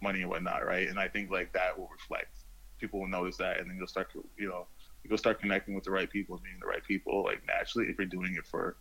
money 0.02 0.22
and 0.22 0.30
whatnot, 0.30 0.66
right? 0.66 0.88
And 0.88 1.00
I 1.00 1.08
think 1.08 1.30
like 1.30 1.54
that 1.54 1.78
will 1.78 1.90
reflect. 1.92 2.40
People 2.80 3.02
will 3.02 3.08
notice 3.08 3.38
that, 3.38 3.60
and 3.60 3.70
then 3.70 3.78
you'll 3.78 3.88
start 3.88 4.12
you 4.38 4.50
know 4.50 4.68
you'll 5.04 5.18
start 5.18 5.40
connecting 5.40 5.76
with 5.76 5.84
the 5.84 5.92
right 5.92 6.10
people 6.10 6.40
meeting 6.44 6.60
the 6.60 6.68
right 6.68 6.84
people 6.84 7.24
like 7.24 7.42
naturally 7.48 7.88
if 7.88 7.98
you're 7.98 8.08
doing 8.08 8.36
it 8.38 8.46
for 8.46 8.78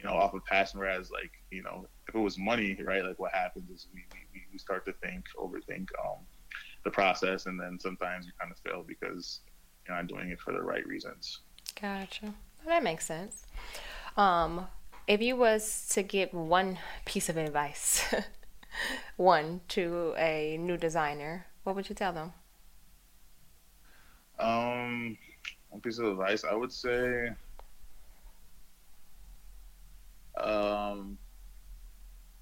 you 0.00 0.08
know 0.08 0.16
off 0.16 0.34
of 0.34 0.44
passion. 0.44 0.80
Whereas 0.80 1.10
like 1.10 1.30
you 1.50 1.62
know 1.62 1.86
if 2.08 2.14
it 2.14 2.18
was 2.18 2.38
money, 2.38 2.76
right? 2.82 3.04
Like 3.04 3.18
what 3.18 3.32
happens 3.32 3.70
is 3.70 3.88
we 3.94 4.04
we, 4.32 4.42
we 4.52 4.58
start 4.58 4.84
to 4.86 4.92
think 4.94 5.24
overthink 5.38 5.88
um, 6.04 6.18
the 6.84 6.90
process, 6.90 7.46
and 7.46 7.60
then 7.60 7.78
sometimes 7.78 8.26
you 8.26 8.32
kind 8.40 8.50
of 8.52 8.58
fail 8.58 8.84
because 8.86 9.40
you're 9.86 9.96
not 9.96 10.06
doing 10.06 10.30
it 10.30 10.40
for 10.40 10.52
the 10.52 10.62
right 10.62 10.86
reasons. 10.86 11.40
Gotcha. 11.80 12.26
Well, 12.64 12.66
that 12.66 12.82
makes 12.82 13.06
sense. 13.06 13.46
Um, 14.16 14.66
if 15.06 15.20
you 15.20 15.36
was 15.36 15.88
to 15.92 16.02
give 16.02 16.32
one 16.32 16.78
piece 17.04 17.28
of 17.28 17.36
advice, 17.36 18.04
one 19.16 19.60
to 19.68 20.14
a 20.16 20.56
new 20.58 20.76
designer, 20.76 21.46
what 21.64 21.76
would 21.76 21.88
you 21.88 21.94
tell 21.94 22.12
them? 22.12 22.32
Um, 24.38 25.18
one 25.68 25.80
piece 25.80 25.98
of 25.98 26.06
advice 26.06 26.44
I 26.44 26.54
would 26.54 26.72
say, 26.72 27.30
um, 30.46 31.18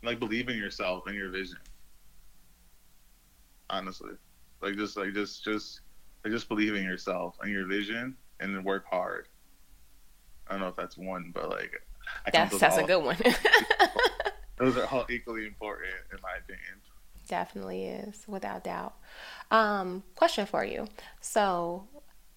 like 0.03 0.19
believe 0.19 0.49
in 0.49 0.57
yourself 0.57 1.05
and 1.07 1.15
your 1.15 1.31
vision. 1.31 1.59
Honestly, 3.71 4.13
like 4.63 4.77
just 4.77 4.97
like 4.97 5.13
just 5.13 5.45
just 5.45 5.81
like 6.25 6.33
just 6.33 6.49
believe 6.49 6.75
in 6.75 6.85
yourself 6.85 7.37
and 7.41 7.51
your 7.51 7.67
vision, 7.67 8.17
and 8.41 8.55
then 8.55 8.65
work 8.65 8.85
hard. 8.91 9.29
I 10.47 10.53
don't 10.53 10.61
know 10.61 10.69
if 10.69 10.77
that's 10.77 10.97
one, 10.97 11.33
but 11.35 11.51
like 11.51 11.73
I 12.27 12.31
that's 12.31 12.59
that's 12.59 12.79
a 12.79 12.85
good 12.85 13.05
one. 13.05 13.19
those 14.57 14.77
are 14.77 14.87
all 14.87 15.07
equally 15.11 15.47
important 15.47 15.91
in 16.13 16.19
my 16.23 16.37
opinion. 16.39 16.81
Definitely 17.29 17.85
is, 17.85 18.25
without 18.27 18.65
doubt. 18.65 18.95
Um, 19.51 20.03
question 20.15 20.47
for 20.47 20.65
you. 20.65 20.89
So, 21.21 21.87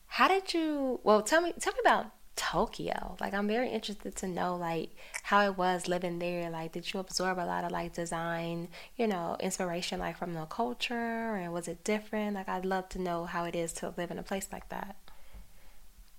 how 0.08 0.28
did 0.28 0.54
you? 0.54 1.00
Well, 1.04 1.22
tell 1.22 1.40
me, 1.42 1.54
tell 1.58 1.72
me 1.74 1.80
about 1.80 2.08
Tokyo. 2.36 3.18
Like, 3.20 3.34
I'm 3.34 3.48
very 3.48 3.70
interested 3.70 4.16
to 4.18 4.28
know 4.28 4.56
like 4.56 4.92
how 5.24 5.46
it 5.46 5.58
was 5.58 5.88
living 5.88 6.20
there. 6.20 6.50
Like, 6.50 6.72
did 6.72 6.94
you 6.94 7.00
absorb 7.00 7.38
a 7.38 7.46
lot 7.46 7.64
of 7.64 7.72
like 7.72 7.94
design, 7.94 8.70
you 8.98 9.08
know, 9.08 9.38
inspiration 9.40 10.00
like 10.00 10.18
from 10.18 10.34
the 10.34 10.46
culture, 10.46 11.36
and 11.36 11.54
was 11.54 11.68
it 11.68 11.84
different? 11.84 12.36
Like, 12.36 12.50
I'd 12.50 12.66
love 12.66 12.90
to 12.90 13.00
know 13.00 13.26
how 13.26 13.46
it 13.46 13.56
is 13.56 13.74
to 13.74 13.94
live 13.98 14.12
in 14.12 14.20
a 14.20 14.24
place 14.24 14.48
like 14.52 14.70
that. 14.70 14.96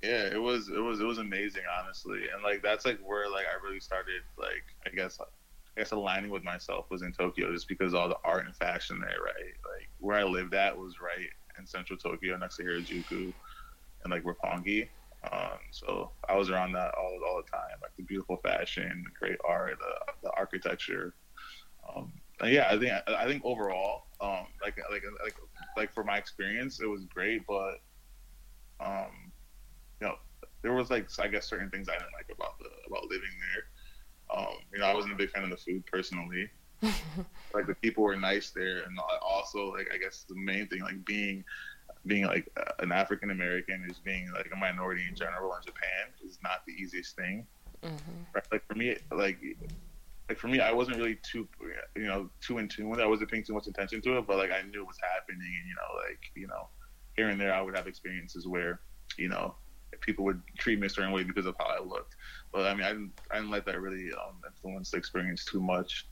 Yeah, 0.03 0.27
it 0.33 0.43
was 0.43 0.69
it 0.69 0.81
was 0.81 1.01
it 1.01 1.05
was 1.05 1.19
amazing, 1.19 1.63
honestly, 1.81 2.23
and 2.35 2.43
like 2.43 2.61
that's 2.61 2.85
like 2.85 2.99
where 3.07 3.31
like 3.31 3.45
I 3.47 3.65
really 3.65 3.79
started 3.79 4.23
like 4.37 4.65
I 4.85 4.91
guess 4.91 5.21
I 5.21 5.81
guess 5.81 5.93
aligning 5.93 6.31
with 6.31 6.43
myself 6.43 6.87
was 6.91 7.03
in 7.03 7.13
Tokyo 7.13 7.53
just 7.53 7.69
because 7.69 7.95
all 7.95 8.09
the 8.09 8.17
art 8.25 8.45
and 8.45 8.57
fashion 8.57 8.99
there, 9.01 9.19
right? 9.25 9.55
Like 9.79 9.89
where 10.01 10.19
I 10.19 10.25
lived 10.25 10.55
at 10.55 10.77
was 10.77 11.01
right 11.01 11.29
in 11.59 11.67
central 11.67 11.97
Tokyo 11.97 12.37
next 12.37 12.57
to 12.57 12.65
Harajuku 12.65 13.33
and 14.03 14.11
like 14.11 14.25
Roppongi. 14.25 14.89
Um, 15.31 15.59
so 15.71 16.11
I 16.29 16.37
was 16.37 16.51
around 16.51 16.73
that 16.73 16.93
all, 16.99 17.19
all 17.27 17.43
the 17.45 17.51
time, 17.51 17.79
like 17.81 17.93
the 17.97 18.03
beautiful 18.03 18.39
fashion, 18.39 19.05
the 19.05 19.11
great 19.19 19.39
art, 19.45 19.79
the, 19.79 20.13
the 20.25 20.31
architecture. 20.37 21.15
Um, 21.95 22.13
yeah, 22.45 22.69
I 22.71 22.79
think 22.79 22.93
I 23.07 23.27
think 23.27 23.45
overall, 23.45 24.07
um, 24.21 24.47
like 24.63 24.77
like 24.91 25.03
like 25.23 25.37
like 25.77 25.93
for 25.93 26.03
my 26.03 26.17
experience, 26.17 26.81
it 26.81 26.87
was 26.87 27.05
great, 27.05 27.43
but 27.47 27.75
um, 28.85 29.31
you 30.01 30.09
know, 30.09 30.15
there 30.63 30.73
was 30.73 30.91
like 30.91 31.09
I 31.21 31.29
guess 31.29 31.49
certain 31.49 31.71
things 31.71 31.89
I 31.89 31.93
didn't 31.93 32.13
like 32.15 32.35
about 32.35 32.59
the 32.59 32.69
about 32.89 33.05
living 33.05 33.31
there. 33.41 34.39
Um, 34.39 34.55
you 34.73 34.81
know, 34.81 34.87
I 34.87 34.95
wasn't 34.95 35.13
a 35.13 35.17
big 35.17 35.31
fan 35.31 35.45
of 35.45 35.51
the 35.51 35.57
food 35.57 35.85
personally. 35.87 36.51
like 36.83 37.67
the 37.67 37.77
people 37.77 38.03
were 38.03 38.17
nice 38.17 38.51
there, 38.51 38.79
and 38.83 38.99
also 39.21 39.73
like 39.73 39.89
I 39.95 39.99
guess 39.99 40.25
the 40.29 40.35
main 40.35 40.67
thing, 40.67 40.81
like 40.81 41.05
being 41.05 41.45
being 42.07 42.27
like 42.27 42.49
an 42.81 42.93
African 42.93 43.31
American, 43.31 43.85
is 43.89 43.99
being 43.99 44.31
like 44.33 44.51
a 44.53 44.57
minority 44.57 45.05
in 45.09 45.15
general 45.15 45.55
in 45.55 45.63
Japan 45.65 46.13
is 46.25 46.39
not 46.43 46.63
the 46.67 46.73
easiest 46.73 47.17
thing. 47.17 47.47
Mm-hmm. 47.83 48.23
Right? 48.35 48.45
Like 48.51 48.67
for 48.67 48.75
me, 48.75 48.97
like 49.11 49.39
like 50.29 50.39
for 50.39 50.49
me, 50.49 50.61
I 50.61 50.73
wasn't 50.73 50.99
really 50.99 51.19
too 51.23 51.49
you 51.97 52.05
know 52.05 52.31
too 52.41 52.59
in 52.59 52.69
tune 52.69 52.89
with 52.89 53.01
it. 53.01 53.03
I 53.03 53.07
wasn't 53.07 53.31
paying 53.31 53.45
too 53.45 53.55
much 53.55 53.67
attention 53.67 54.01
to 54.03 54.19
it, 54.19 54.27
but 54.27 54.39
like 54.39 54.51
I 54.51 54.63
knew 54.63 54.83
it 54.83 54.87
was 54.87 54.99
happening, 55.03 55.41
and 55.41 55.69
you 55.69 55.75
know, 55.75 56.09
like 56.09 56.21
you 56.35 56.47
know, 56.47 56.69
here 57.17 57.29
and 57.29 57.41
there, 57.41 57.55
I 57.55 57.61
would 57.61 57.77
have 57.77 57.87
experiences 57.87 58.47
where 58.47 58.81
you 59.17 59.29
know 59.29 59.55
people 60.01 60.25
would 60.25 60.43
treat 60.59 60.81
me 60.81 60.87
a 60.87 60.91
certain 60.91 61.13
way 61.13 61.23
because 61.23 61.47
of 61.47 61.55
how 61.59 61.67
I 61.67 61.83
looked. 61.83 62.17
But 62.53 62.67
I 62.67 62.75
mean, 62.75 62.85
I 62.85 62.89
didn't, 62.89 63.13
I 63.31 63.37
didn't 63.37 63.51
let 63.51 63.67
that 63.67 63.81
really 63.81 64.11
um, 64.13 64.37
influence 64.47 64.91
the 64.91 64.97
experience 64.97 65.45
too 65.45 65.61
much. 65.61 66.07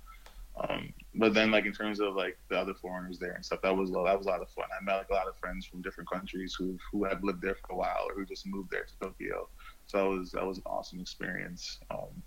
Um, 0.68 0.92
but 1.14 1.32
then, 1.32 1.50
like 1.50 1.64
in 1.64 1.72
terms 1.72 2.00
of 2.00 2.14
like 2.14 2.38
the 2.48 2.58
other 2.58 2.74
foreigners 2.74 3.18
there 3.18 3.32
and 3.32 3.44
stuff, 3.44 3.62
that 3.62 3.74
was 3.74 3.90
that 3.90 4.18
was 4.18 4.26
a 4.26 4.28
lot 4.28 4.42
of 4.42 4.50
fun. 4.50 4.66
I 4.78 4.84
met 4.84 4.96
like 4.96 5.10
a 5.10 5.14
lot 5.14 5.28
of 5.28 5.36
friends 5.36 5.66
from 5.66 5.80
different 5.80 6.10
countries 6.10 6.54
who 6.58 6.78
who 6.92 7.04
had 7.04 7.24
lived 7.24 7.42
there 7.42 7.56
for 7.66 7.72
a 7.72 7.76
while 7.76 8.06
or 8.08 8.14
who 8.14 8.26
just 8.26 8.46
moved 8.46 8.70
there 8.70 8.84
to 8.84 9.08
Tokyo. 9.08 9.48
So 9.86 9.98
that 9.98 10.08
was 10.08 10.30
that 10.32 10.46
was 10.46 10.58
an 10.58 10.64
awesome 10.66 11.00
experience. 11.00 11.80
Um, 11.90 12.22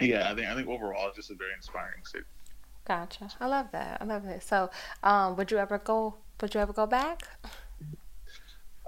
yeah, 0.00 0.30
I 0.30 0.34
think 0.34 0.48
I 0.48 0.54
think 0.54 0.68
overall, 0.68 1.08
it's 1.08 1.16
just 1.16 1.30
a 1.30 1.34
very 1.34 1.52
inspiring 1.54 2.04
city. 2.04 2.24
Gotcha. 2.86 3.28
I 3.38 3.46
love 3.46 3.68
that. 3.72 3.98
I 4.00 4.04
love 4.04 4.24
it. 4.24 4.42
So, 4.42 4.70
um, 5.02 5.36
would 5.36 5.50
you 5.50 5.58
ever 5.58 5.78
go? 5.78 6.14
Would 6.40 6.54
you 6.54 6.60
ever 6.60 6.72
go 6.72 6.86
back? 6.86 7.28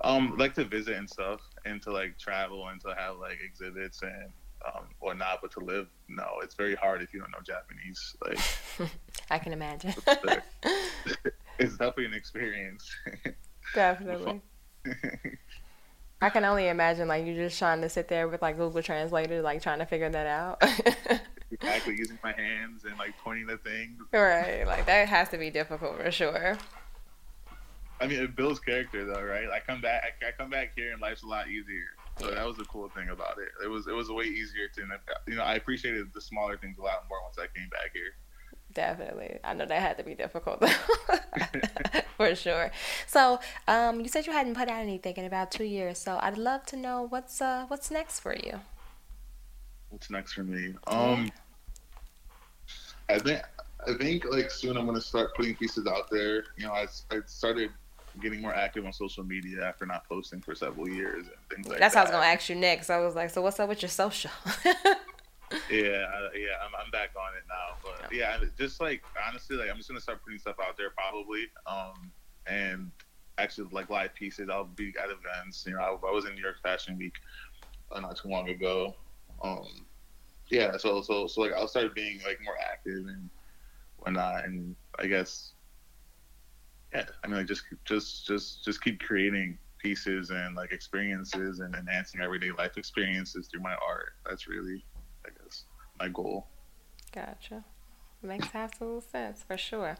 Um, 0.03 0.37
like 0.37 0.55
to 0.55 0.65
visit 0.65 0.97
and 0.97 1.09
stuff, 1.09 1.41
and 1.65 1.81
to 1.83 1.93
like 1.93 2.19
travel 2.19 2.67
and 2.69 2.81
to 2.81 2.95
have 2.97 3.19
like 3.19 3.39
exhibits 3.45 4.03
and 4.03 4.33
um, 4.67 4.85
or 5.01 5.15
not, 5.15 5.41
but 5.43 5.53
to 5.53 5.61
live, 5.61 5.89
no, 6.09 6.25
it's 6.43 6.55
very 6.55 6.75
hard 6.75 7.03
if 7.03 7.13
you 7.13 7.21
don't 7.21 7.31
know 7.31 7.39
Japanese. 7.45 8.17
Like, 8.25 8.91
I 9.31 9.39
can 9.39 9.53
imagine. 9.53 9.95
it's 11.59 11.77
definitely 11.77 12.07
an 12.07 12.15
experience. 12.15 12.95
Definitely. 13.75 14.41
I 16.21 16.31
can 16.31 16.45
only 16.45 16.69
imagine 16.69 17.09
like 17.09 17.27
you're 17.27 17.35
just 17.35 17.59
trying 17.59 17.81
to 17.81 17.89
sit 17.89 18.07
there 18.07 18.29
with 18.29 18.43
like 18.43 18.57
Google 18.57 18.83
Translator, 18.83 19.43
like 19.43 19.61
trying 19.61 19.81
to 19.81 19.87
figure 19.87 20.09
that 20.09 20.27
out. 20.27 20.63
exactly, 21.51 21.97
using 21.97 22.19
my 22.23 22.33
hands 22.33 22.85
and 22.85 22.97
like 22.97 23.15
pointing 23.25 23.47
the 23.47 23.57
things. 23.57 24.01
Right, 24.13 24.65
like 24.65 24.87
that 24.87 25.09
has 25.09 25.29
to 25.31 25.39
be 25.39 25.51
difficult 25.51 25.97
for 25.97 26.11
sure. 26.13 26.59
I 28.01 28.07
mean, 28.07 28.23
it 28.23 28.37
builds 28.37 28.61
character 28.61 29.05
though, 29.05 29.23
right? 29.23 29.49
I 29.53 29.61
come 29.61 29.81
back, 29.81 30.03
I, 30.23 30.29
I 30.29 30.31
come 30.33 30.49
back 30.49 30.73
here, 30.77 30.93
and 30.93 31.01
life's 31.01 31.25
a 31.25 31.27
lot 31.27 31.49
easier. 31.49 31.89
So 32.23 32.31
that 32.31 32.47
was 32.47 32.57
the 32.57 32.65
cool 32.65 32.89
thing 32.91 33.09
about 33.09 33.39
it. 33.39 33.49
It 33.65 33.69
was 33.69 33.89
it 33.89 33.93
was 33.95 34.09
way 34.09 34.25
easier 34.25 34.69
to, 34.77 34.83
you 35.27 35.35
know, 35.35 35.43
I 35.43 35.55
appreciated 35.55 36.13
the 36.15 36.21
smaller 36.21 36.57
things 36.57 36.79
a 36.79 36.83
lot 36.83 37.05
more 37.09 37.21
once 37.25 37.37
I 37.39 37.47
came 37.59 37.69
back 37.69 37.91
here. 37.93 38.15
Definitely, 38.73 39.39
I 39.43 39.55
know 39.55 39.67
that 39.67 39.83
had 39.83 39.99
to 39.99 40.05
be 40.05 40.15
difficult 40.15 40.65
for 42.17 42.35
sure. 42.35 42.71
So, 43.07 43.41
um, 43.67 44.01
you 44.01 44.09
said 44.09 44.27
you 44.27 44.33
hadn't 44.33 44.55
put 44.55 44.69
out 44.69 44.81
anything 44.81 45.15
in 45.17 45.25
about 45.25 45.51
two 45.51 45.65
years. 45.65 45.99
So, 45.99 46.19
I'd 46.23 46.39
love 46.39 46.65
to 46.67 46.77
know 46.77 47.07
what's 47.09 47.43
uh 47.43 47.65
what's 47.67 47.91
next 47.91 48.21
for 48.21 48.35
you. 48.35 48.61
What's 49.91 50.09
next 50.09 50.33
for 50.33 50.45
me? 50.45 50.75
Um, 50.87 51.31
I 53.09 53.19
think 53.19 53.43
I 53.87 53.95
think 53.95 54.25
like 54.31 54.51
soon 54.51 54.77
I'm 54.77 54.87
gonna 54.87 55.01
start 55.01 55.35
putting 55.35 55.57
pieces 55.57 55.87
out 55.87 56.09
there. 56.11 56.45
You 56.57 56.67
know, 56.67 56.73
I 56.73 56.87
I 57.11 57.19
started 57.27 57.71
getting 58.21 58.41
more 58.41 58.55
active 58.55 58.85
on 58.85 58.93
social 58.93 59.25
media 59.25 59.65
after 59.65 59.87
not 59.87 60.09
posting 60.09 60.41
for 60.41 60.55
several 60.55 60.89
years 60.89 61.27
and 61.27 61.37
things 61.51 61.69
like 61.69 61.79
That's 61.79 61.79
that. 61.79 61.81
That's 61.81 61.95
how 61.95 62.01
I 62.01 62.05
was 62.05 62.11
gonna 62.11 62.27
ask 62.27 62.49
you 62.49 62.57
next. 62.57 62.91
I 62.91 62.99
was 62.99 63.15
like, 63.15 63.31
so 63.31 63.43
what's 63.43 63.59
up 63.61 63.69
with 63.69 63.83
your 63.83 63.89
social? 63.89 64.31
yeah, 65.71 66.07
I, 66.09 66.29
yeah, 66.35 66.59
I'm, 66.65 66.73
I'm 66.79 66.91
back 66.91 67.11
on 67.17 67.37
it 67.37 67.45
now. 67.49 67.77
But 67.83 68.13
yeah, 68.13 68.39
just 68.59 68.81
like 68.81 69.03
honestly, 69.27 69.57
like 69.57 69.71
I'm 69.71 69.77
just 69.77 69.89
gonna 69.89 70.01
start 70.01 70.23
putting 70.25 70.39
stuff 70.39 70.57
out 70.63 70.77
there 70.77 70.91
probably, 70.91 71.47
um, 71.67 72.11
and 72.47 72.91
actually 73.39 73.69
like 73.73 73.91
live 73.91 74.15
pieces. 74.15 74.49
I'll 74.51 74.65
be 74.65 74.93
at 75.03 75.11
events. 75.11 75.65
You 75.67 75.75
know, 75.75 75.81
I, 75.81 76.09
I 76.09 76.13
was 76.13 76.27
in 76.27 76.35
New 76.35 76.43
York 76.43 76.57
Fashion 76.63 76.99
Week 76.99 77.15
uh, 77.91 78.01
not 78.01 78.17
too 78.17 78.29
long 78.29 78.49
ago. 78.49 78.95
Um, 79.43 79.87
yeah, 80.51 80.77
so 80.77 81.03
so 81.03 81.27
so 81.27 81.41
like 81.41 81.53
I'll 81.53 81.69
start 81.69 81.95
being 81.95 82.21
like 82.27 82.39
more 82.45 82.57
active 82.61 83.07
and 83.07 83.29
whatnot, 83.99 84.45
and 84.45 84.77
I 84.99 85.07
guess 85.07 85.53
yeah, 86.95 87.05
I 87.25 87.27
mean, 87.27 87.37
like 87.39 87.47
just 87.47 87.63
just 87.85 88.27
just 88.27 88.65
just 88.65 88.83
keep 88.83 89.01
creating 89.01 89.59
pieces 89.79 90.31
and 90.31 90.55
like 90.55 90.73
experiences 90.73 91.61
and 91.61 91.75
enhancing 91.75 92.21
everyday 92.21 92.53
life 92.53 92.77
experiences 92.77 93.49
through 93.49 93.63
my 93.63 93.75
art. 93.87 94.15
That's 94.29 94.47
really, 94.47 94.85
I 95.27 95.31
guess, 95.43 95.65
my 95.99 96.09
goal. 96.09 96.47
Gotcha. 97.13 97.65
Makes 98.25 98.49
absolute 98.55 99.11
sense 99.11 99.43
for 99.43 99.57
sure. 99.57 99.97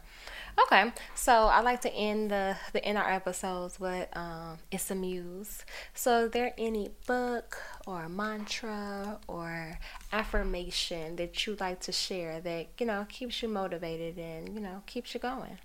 Okay, 0.61 0.93
so 1.13 1.33
I 1.33 1.59
like 1.59 1.81
to 1.81 1.93
end 1.93 2.31
the 2.31 2.55
the 2.71 2.83
end 2.85 2.97
our 2.97 3.11
episodes 3.11 3.81
with 3.81 4.07
um, 4.15 4.59
it's 4.71 4.89
a 4.89 4.95
muse. 4.95 5.65
So, 5.93 6.25
is 6.25 6.31
there 6.31 6.53
any 6.57 6.91
book 7.05 7.57
or 7.85 8.07
mantra 8.07 9.19
or 9.27 9.77
affirmation 10.13 11.17
that 11.17 11.45
you 11.45 11.57
like 11.59 11.81
to 11.81 11.91
share 11.91 12.39
that 12.39 12.67
you 12.79 12.85
know 12.85 13.05
keeps 13.09 13.41
you 13.43 13.49
motivated 13.49 14.17
and 14.17 14.55
you 14.55 14.61
know 14.61 14.83
keeps 14.85 15.13
you 15.13 15.19
going? 15.19 15.57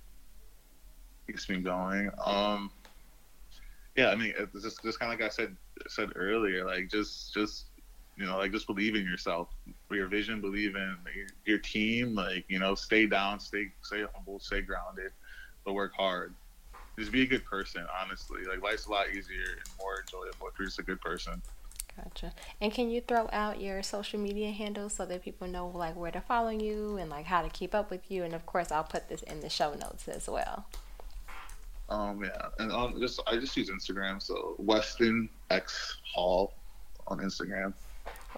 Keeps 1.29 1.49
me 1.49 1.59
going. 1.59 2.11
Um, 2.25 2.71
yeah, 3.97 4.09
I 4.11 4.17
mean, 4.17 4.33
it's 4.37 4.63
just 4.63 4.83
just 4.83 4.99
kind 4.99 5.13
of 5.13 5.21
like 5.21 5.27
I 5.27 5.29
said 5.29 5.55
said 5.89 6.11
earlier, 6.17 6.65
like 6.65 6.91
just 6.91 7.35
just 7.35 7.67
you 8.17 8.27
know, 8.27 8.39
like 8.39 8.51
just 8.51 8.67
believe 8.67 8.97
in 8.97 9.05
yourself, 9.05 9.49
your 9.91 10.09
vision, 10.09 10.41
believe 10.41 10.75
in 10.75 10.97
your, 11.15 11.27
your 11.45 11.59
team. 11.59 12.15
Like 12.15 12.45
you 12.49 12.59
know, 12.59 12.75
stay 12.75 13.07
down, 13.07 13.39
stay 13.41 13.69
stay 13.83 14.05
humble, 14.15 14.41
stay 14.41 14.63
grounded, 14.63 15.13
but 15.65 15.75
work 15.75 15.93
hard. 15.95 16.35
Just 16.99 17.13
be 17.13 17.23
a 17.23 17.27
good 17.27 17.45
person, 17.45 17.85
honestly. 18.03 18.41
Like 18.45 18.63
life's 18.63 18.87
a 18.87 18.91
lot 18.91 19.11
easier 19.11 19.45
and 19.53 19.69
more 19.79 20.01
enjoyable 20.01 20.49
if 20.49 20.59
you're 20.59 20.67
just 20.67 20.79
a 20.79 20.83
good 20.83 21.01
person. 21.01 21.41
Gotcha. 21.97 22.33
And 22.61 22.73
can 22.73 22.91
you 22.91 23.01
throw 23.01 23.29
out 23.33 23.61
your 23.61 23.83
social 23.83 24.19
media 24.19 24.51
handles 24.53 24.95
so 24.95 25.07
that 25.07 25.23
people 25.23 25.49
know 25.49 25.69
like 25.69 25.97
where 25.97 26.11
to 26.11 26.21
follow 26.21 26.51
you 26.51 26.97
and 26.97 27.11
like 27.11 27.27
how 27.27 27.43
to 27.43 27.49
keep 27.49 27.75
up 27.75 27.91
with 27.91 28.11
you? 28.11 28.25
And 28.25 28.35
of 28.35 28.47
course, 28.47 28.73
I'll 28.73 28.85
put 28.85 29.09
this 29.09 29.23
in 29.23 29.41
the 29.41 29.49
show 29.49 29.75
notes 29.75 30.07
as 30.09 30.29
well. 30.29 30.67
Um, 31.89 32.23
yeah, 32.23 32.49
and 32.59 32.71
um, 32.71 33.01
just 33.01 33.21
I 33.27 33.37
just 33.37 33.57
use 33.57 33.71
Instagram, 33.71 34.21
so 34.23 34.55
Weston 34.59 35.29
X 35.51 35.97
Hall 36.05 36.53
on 37.07 37.19
Instagram. 37.19 37.73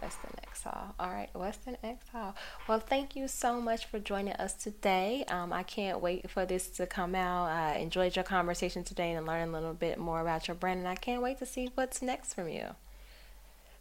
Weston 0.01 0.31
X 0.43 0.63
Hall. 0.63 0.95
All 1.01 1.11
right, 1.11 1.29
Weston 1.35 1.77
X 1.83 2.09
Hall. 2.11 2.37
Well, 2.69 2.79
thank 2.79 3.17
you 3.17 3.27
so 3.27 3.61
much 3.61 3.87
for 3.87 3.99
joining 3.99 4.35
us 4.35 4.53
today. 4.55 5.25
Um, 5.29 5.53
I 5.53 5.65
can't 5.65 6.01
wait 6.01 6.31
for 6.31 6.47
this 6.47 6.69
to 6.71 6.87
come 6.87 7.15
out. 7.15 7.47
I 7.47 7.77
enjoyed 7.77 8.15
your 8.15 8.25
conversation 8.25 8.85
today 8.85 9.13
and 9.13 9.27
learn 9.27 9.49
a 9.49 9.53
little 9.53 9.75
bit 9.75 9.99
more 9.99 10.21
about 10.21 10.47
your 10.47 10.55
brand, 10.55 10.79
and 10.81 10.89
I 10.89 10.95
can't 10.95 11.23
wait 11.23 11.39
to 11.41 11.47
see 11.47 11.71
what's 11.75 12.01
next 12.01 12.35
from 12.35 12.49
you. 12.49 12.67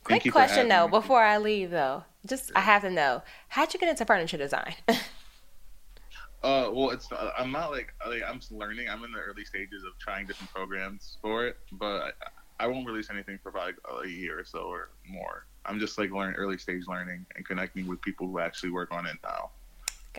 Thank 0.05 0.23
Quick 0.23 0.25
you 0.25 0.31
question 0.31 0.69
though, 0.69 0.87
me. 0.87 0.91
before 0.91 1.21
I 1.21 1.37
leave 1.37 1.69
though, 1.69 2.05
just 2.25 2.51
I 2.55 2.61
have 2.61 2.81
to 2.81 2.89
know, 2.89 3.21
how'd 3.49 3.73
you 3.73 3.79
get 3.79 3.89
into 3.89 4.05
furniture 4.05 4.37
design? 4.37 4.73
Uh, 6.41 6.69
well, 6.71 6.91
it's 6.91 7.11
uh, 7.11 7.31
I'm 7.37 7.51
not 7.51 7.71
like 7.71 7.93
like 8.07 8.21
I'm 8.25 8.39
learning. 8.51 8.87
I'm 8.89 9.03
in 9.03 9.11
the 9.11 9.19
early 9.19 9.43
stages 9.43 9.83
of 9.83 9.97
trying 9.99 10.25
different 10.25 10.53
programs 10.53 11.17
for 11.21 11.45
it, 11.47 11.57
but 11.73 12.15
I, 12.59 12.65
I 12.65 12.67
won't 12.67 12.87
release 12.87 13.09
anything 13.09 13.39
for 13.41 13.51
like, 13.51 13.75
a 14.03 14.07
year 14.07 14.39
or 14.39 14.45
so 14.45 14.59
or 14.59 14.91
more. 15.07 15.45
I'm 15.65 15.79
just 15.79 15.97
like 15.97 16.11
learning 16.11 16.35
early 16.35 16.57
stage 16.57 16.83
learning 16.87 17.25
and 17.35 17.45
connecting 17.45 17.87
with 17.87 18.01
people 18.01 18.27
who 18.27 18.39
actually 18.39 18.71
work 18.71 18.91
on 18.91 19.05
it 19.05 19.17
now. 19.23 19.51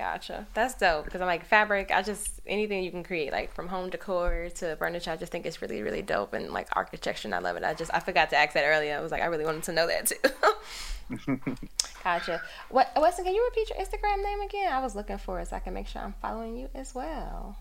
Gotcha. 0.01 0.47
That's 0.55 0.73
dope 0.77 1.05
because 1.05 1.21
I'm 1.21 1.27
like 1.27 1.45
fabric. 1.45 1.91
I 1.91 2.01
just 2.01 2.41
anything 2.47 2.83
you 2.83 2.91
can 2.91 3.05
create, 3.05 3.33
like 3.33 3.53
from 3.53 3.69
home 3.69 3.91
decor 3.91 4.49
to 4.55 4.75
furniture. 4.77 5.11
I 5.11 5.17
just 5.17 5.31
think 5.31 5.45
it's 5.45 5.61
really, 5.61 5.83
really 5.83 6.01
dope 6.01 6.33
and 6.33 6.55
like 6.55 6.69
architecture. 6.73 7.29
And 7.29 7.35
I 7.35 7.39
love 7.39 7.57
it. 7.57 7.65
I 7.65 7.75
just 7.75 7.91
I 7.93 8.01
forgot 8.01 8.31
to 8.31 8.37
ask 8.39 8.55
that 8.55 8.65
earlier. 8.65 8.97
I 8.97 9.01
was 9.01 9.13
like 9.13 9.21
I 9.21 9.27
really 9.27 9.45
wanted 9.45 9.65
to 9.65 9.73
know 9.73 9.87
that 9.89 10.07
too. 10.07 11.59
gotcha. 12.03 12.41
What 12.71 12.91
Weston? 12.97 13.27
Can 13.27 13.35
you 13.35 13.45
repeat 13.45 13.69
your 13.69 13.79
Instagram 13.79 14.25
name 14.25 14.41
again? 14.41 14.73
I 14.73 14.81
was 14.81 14.97
looking 14.97 15.19
for 15.19 15.39
it 15.39 15.49
so 15.49 15.57
I 15.57 15.59
can 15.59 15.75
make 15.75 15.87
sure 15.87 16.01
I'm 16.01 16.15
following 16.23 16.57
you 16.57 16.71
as 16.75 16.95
well. 16.95 17.59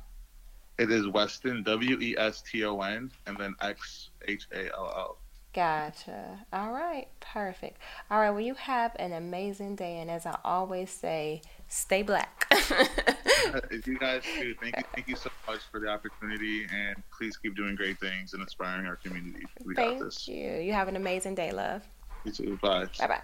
It 0.78 0.90
is 0.92 1.10
Weston 1.10 1.64
W 1.64 2.00
E 2.00 2.16
S 2.18 2.42
T 2.42 2.64
O 2.64 2.80
N 2.80 3.12
and 3.28 3.38
then 3.38 3.54
X 3.60 4.12
H 4.26 4.48
A 4.54 4.74
L 4.74 4.94
L. 4.96 5.18
Gotcha. 5.54 6.46
All 6.54 6.72
right. 6.72 7.08
Perfect. 7.20 7.80
All 8.10 8.20
right. 8.20 8.30
Well, 8.30 8.40
you 8.40 8.54
have 8.54 8.96
an 8.98 9.14
amazing 9.14 9.76
day, 9.76 9.98
and 9.98 10.10
as 10.10 10.26
I 10.26 10.38
always 10.46 10.92
say, 10.92 11.42
stay 11.70 12.02
black. 12.04 12.46
You 13.86 13.98
guys 13.98 14.22
too, 14.24 14.54
thank 14.62 14.78
you, 14.78 14.84
thank 14.94 15.08
you 15.08 15.16
so 15.16 15.30
much 15.48 15.62
for 15.72 15.80
the 15.80 15.88
opportunity, 15.88 16.68
and 16.72 17.02
please 17.18 17.38
keep 17.38 17.56
doing 17.56 17.76
great 17.76 18.00
things 18.00 18.34
and 18.34 18.42
inspiring 18.42 18.86
our 18.86 18.98
community. 18.98 19.46
We 19.66 19.74
got 19.74 19.88
Thank 19.88 20.04
this. 20.04 20.28
you. 20.28 20.52
You 20.60 20.74
have 20.74 20.88
an 20.88 20.96
amazing 20.96 21.36
day, 21.36 21.52
love. 21.52 21.84
You 22.26 22.32
too. 22.32 22.60
Bye. 22.62 22.88
Bye 23.00 23.08
bye. 23.08 23.22